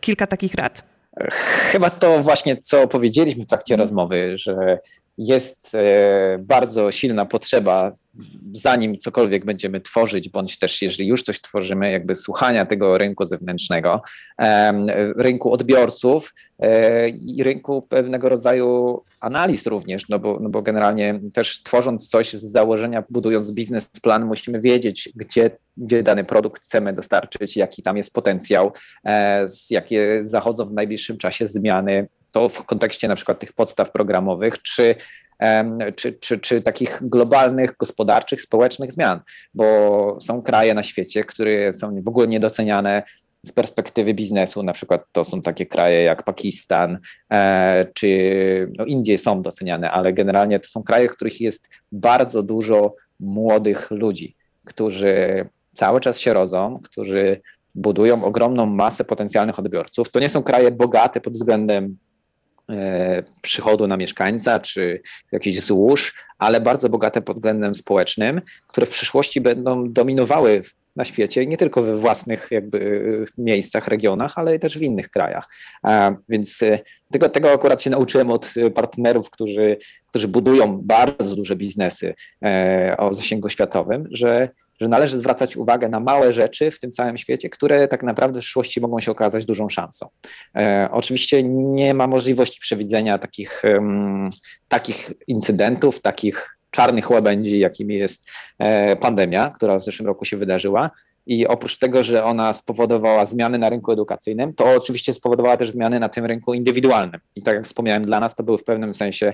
[0.00, 0.91] kilka takich rad?
[1.70, 4.78] Chyba to właśnie, co powiedzieliśmy w trakcie rozmowy, że
[5.18, 7.92] jest e, bardzo silna potrzeba,
[8.52, 14.02] zanim cokolwiek będziemy tworzyć, bądź też jeżeli już coś tworzymy, jakby słuchania tego rynku zewnętrznego,
[15.16, 21.62] rynku odbiorców e, i rynku pewnego rodzaju analiz również, no bo, no bo generalnie też
[21.62, 27.82] tworząc coś z założenia, budując biznesplan, musimy wiedzieć, gdzie, gdzie dany produkt chcemy dostarczyć, jaki
[27.82, 28.72] tam jest potencjał,
[29.04, 34.62] e, jakie zachodzą w najbliższym czasie zmiany to w kontekście na przykład tych podstaw programowych,
[34.62, 34.94] czy,
[35.96, 39.20] czy, czy, czy takich globalnych, gospodarczych, społecznych zmian,
[39.54, 43.02] bo są kraje na świecie, które są w ogóle niedoceniane
[43.46, 46.98] z perspektywy biznesu, na przykład to są takie kraje jak Pakistan,
[47.32, 48.08] e, czy
[48.78, 53.90] no Indie są doceniane, ale generalnie to są kraje, w których jest bardzo dużo młodych
[53.90, 57.40] ludzi, którzy cały czas się rodzą, którzy
[57.74, 60.10] budują ogromną masę potencjalnych odbiorców.
[60.10, 61.96] To nie są kraje bogate pod względem
[63.42, 65.00] przychodu na mieszkańca czy
[65.32, 70.62] jakichś złóż, ale bardzo bogate pod względem społecznym, które w przyszłości będą dominowały
[70.96, 75.48] na świecie, nie tylko we własnych jakby miejscach, regionach, ale też w innych krajach.
[76.28, 76.78] Więc e,
[77.12, 83.14] tego, tego akurat się nauczyłem od partnerów, którzy, którzy budują bardzo duże biznesy e, o
[83.14, 84.48] zasięgu światowym, że
[84.82, 88.42] że należy zwracać uwagę na małe rzeczy w tym całym świecie, które tak naprawdę w
[88.42, 90.08] przyszłości mogą się okazać dużą szansą.
[90.56, 94.30] E, oczywiście nie ma możliwości przewidzenia takich, um,
[94.68, 100.90] takich incydentów, takich czarnych łabędzi, jakimi jest e, pandemia, która w zeszłym roku się wydarzyła,
[101.26, 106.00] i oprócz tego, że ona spowodowała zmiany na rynku edukacyjnym, to oczywiście spowodowała też zmiany
[106.00, 107.20] na tym rynku indywidualnym.
[107.36, 109.32] I tak jak wspomniałem, dla nas to był w pewnym sensie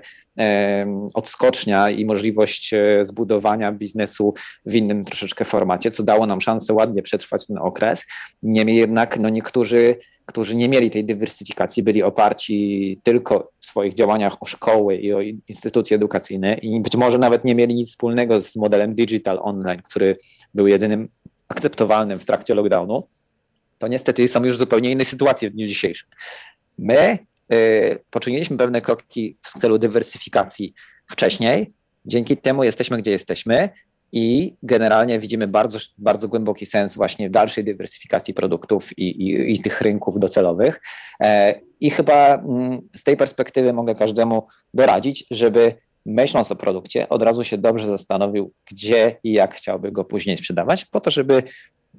[1.15, 4.35] odskocznia i możliwość e, zbudowania biznesu
[4.67, 8.07] w innym troszeczkę formacie, co dało nam szansę ładnie przetrwać ten okres.
[8.43, 14.43] Niemniej jednak no niektórzy, którzy nie mieli tej dywersyfikacji, byli oparci tylko w swoich działaniach
[14.43, 18.57] o szkoły i o instytucje edukacyjne i być może nawet nie mieli nic wspólnego z
[18.57, 20.17] modelem digital online, który
[20.55, 21.09] był jedynym
[21.49, 23.03] akceptowalnym w trakcie lockdownu,
[23.79, 26.09] to niestety są już zupełnie inne sytuacje w dniu dzisiejszym.
[26.79, 27.19] My
[27.53, 30.75] y, poczyniliśmy pewne kroki w celu dywersyfikacji
[31.11, 31.73] wcześniej.
[32.07, 33.69] Dzięki temu jesteśmy, gdzie jesteśmy
[34.13, 39.81] i generalnie widzimy bardzo, bardzo głęboki sens właśnie dalszej dywersyfikacji produktów i, i, i tych
[39.81, 40.81] rynków docelowych.
[41.21, 45.75] E, I chyba mm, z tej perspektywy mogę każdemu doradzić, żeby
[46.09, 50.85] myśląc o produkcie, od razu się dobrze zastanowił, gdzie i jak chciałby go później sprzedawać,
[50.85, 51.43] po to, żeby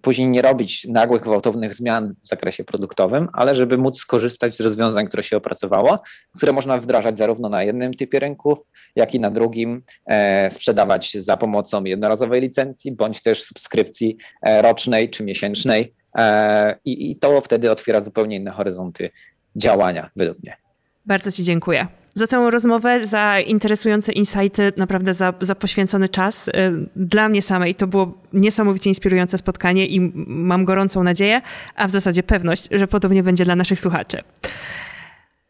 [0.01, 5.07] później nie robić nagłych, gwałtownych zmian w zakresie produktowym, ale żeby móc skorzystać z rozwiązań,
[5.07, 5.99] które się opracowało,
[6.37, 8.59] które można wdrażać zarówno na jednym typie rynków,
[8.95, 15.09] jak i na drugim, e, sprzedawać za pomocą jednorazowej licencji, bądź też subskrypcji e, rocznej
[15.09, 19.09] czy miesięcznej e, i, i to wtedy otwiera zupełnie inne horyzonty
[19.55, 20.57] działania według mnie.
[21.05, 26.47] Bardzo Ci dziękuję za całą rozmowę, za interesujące insighty, naprawdę za, za poświęcony czas.
[26.47, 26.51] Y,
[26.95, 31.41] dla mnie samej to było niesamowicie inspirujące spotkanie i mam gorącą nadzieję,
[31.75, 34.17] a w zasadzie pewność, że podobnie będzie dla naszych słuchaczy.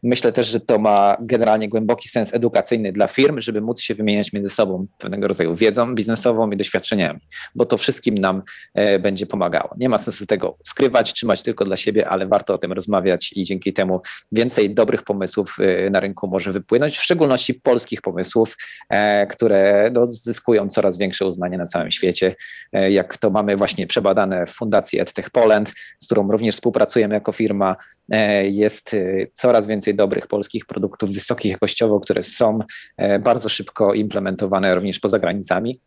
[0.02, 4.32] Myślę też, że to ma generalnie głęboki sens edukacyjny dla firm, żeby móc się wymieniać
[4.32, 7.20] między sobą pewnego rodzaju wiedzą biznesową i doświadczeniami,
[7.54, 8.42] bo to wszystkim nam
[8.74, 9.74] e, będzie pomagało.
[9.78, 13.44] Nie ma sensu tego skrywać, trzymać tylko dla siebie, ale warto o tym rozmawiać i
[13.44, 14.00] dzięki temu
[14.32, 18.56] więcej dobrych pomysłów e, na rynku może wypłynąć, w szczególności polskich pomysłów,
[18.90, 22.36] e, które no, zyskują coraz większe uznanie na całym świecie.
[22.90, 27.76] Jak to mamy właśnie przebadane w Fundacji EdTech Poland, z którą również współpracujemy jako firma,
[28.50, 28.96] jest
[29.34, 32.58] coraz więcej więcej dobrych polskich produktów wysokich jakościowo, które są
[32.96, 35.78] e, bardzo szybko implementowane również poza granicami.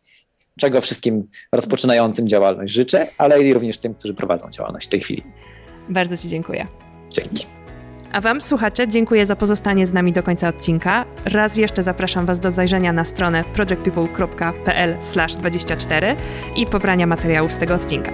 [0.60, 5.22] Czego wszystkim rozpoczynającym działalność życzę, ale i również tym, którzy prowadzą działalność w tej chwili.
[5.88, 6.66] Bardzo Ci dziękuję.
[7.10, 7.46] Dzięki.
[8.12, 11.04] A Wam, słuchacze, dziękuję za pozostanie z nami do końca odcinka.
[11.24, 16.16] Raz jeszcze zapraszam Was do zajrzenia na stronę projectpeople.pl/24
[16.56, 18.12] i pobrania materiałów z tego odcinka.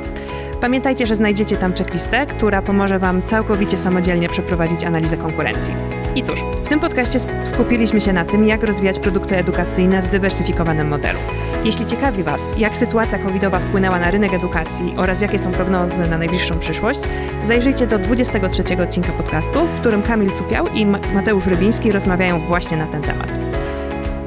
[0.61, 5.75] Pamiętajcie, że znajdziecie tam checklistę, która pomoże Wam całkowicie samodzielnie przeprowadzić analizę konkurencji.
[6.15, 10.89] I cóż, w tym podcaście skupiliśmy się na tym, jak rozwijać produkty edukacyjne w zdywersyfikowanym
[10.89, 11.19] modelu.
[11.65, 16.19] Jeśli ciekawi Was, jak sytuacja covidowa wpłynęła na rynek edukacji oraz jakie są prognozy na
[16.19, 17.01] najbliższą przyszłość,
[17.43, 22.87] zajrzyjcie do 23 odcinka podcastu, w którym Kamil Cupiał i Mateusz Rybiński rozmawiają właśnie na
[22.87, 23.31] ten temat.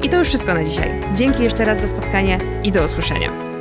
[0.02, 0.90] I to już wszystko na dzisiaj.
[1.14, 3.53] Dzięki jeszcze raz za spotkanie i do usłyszenia.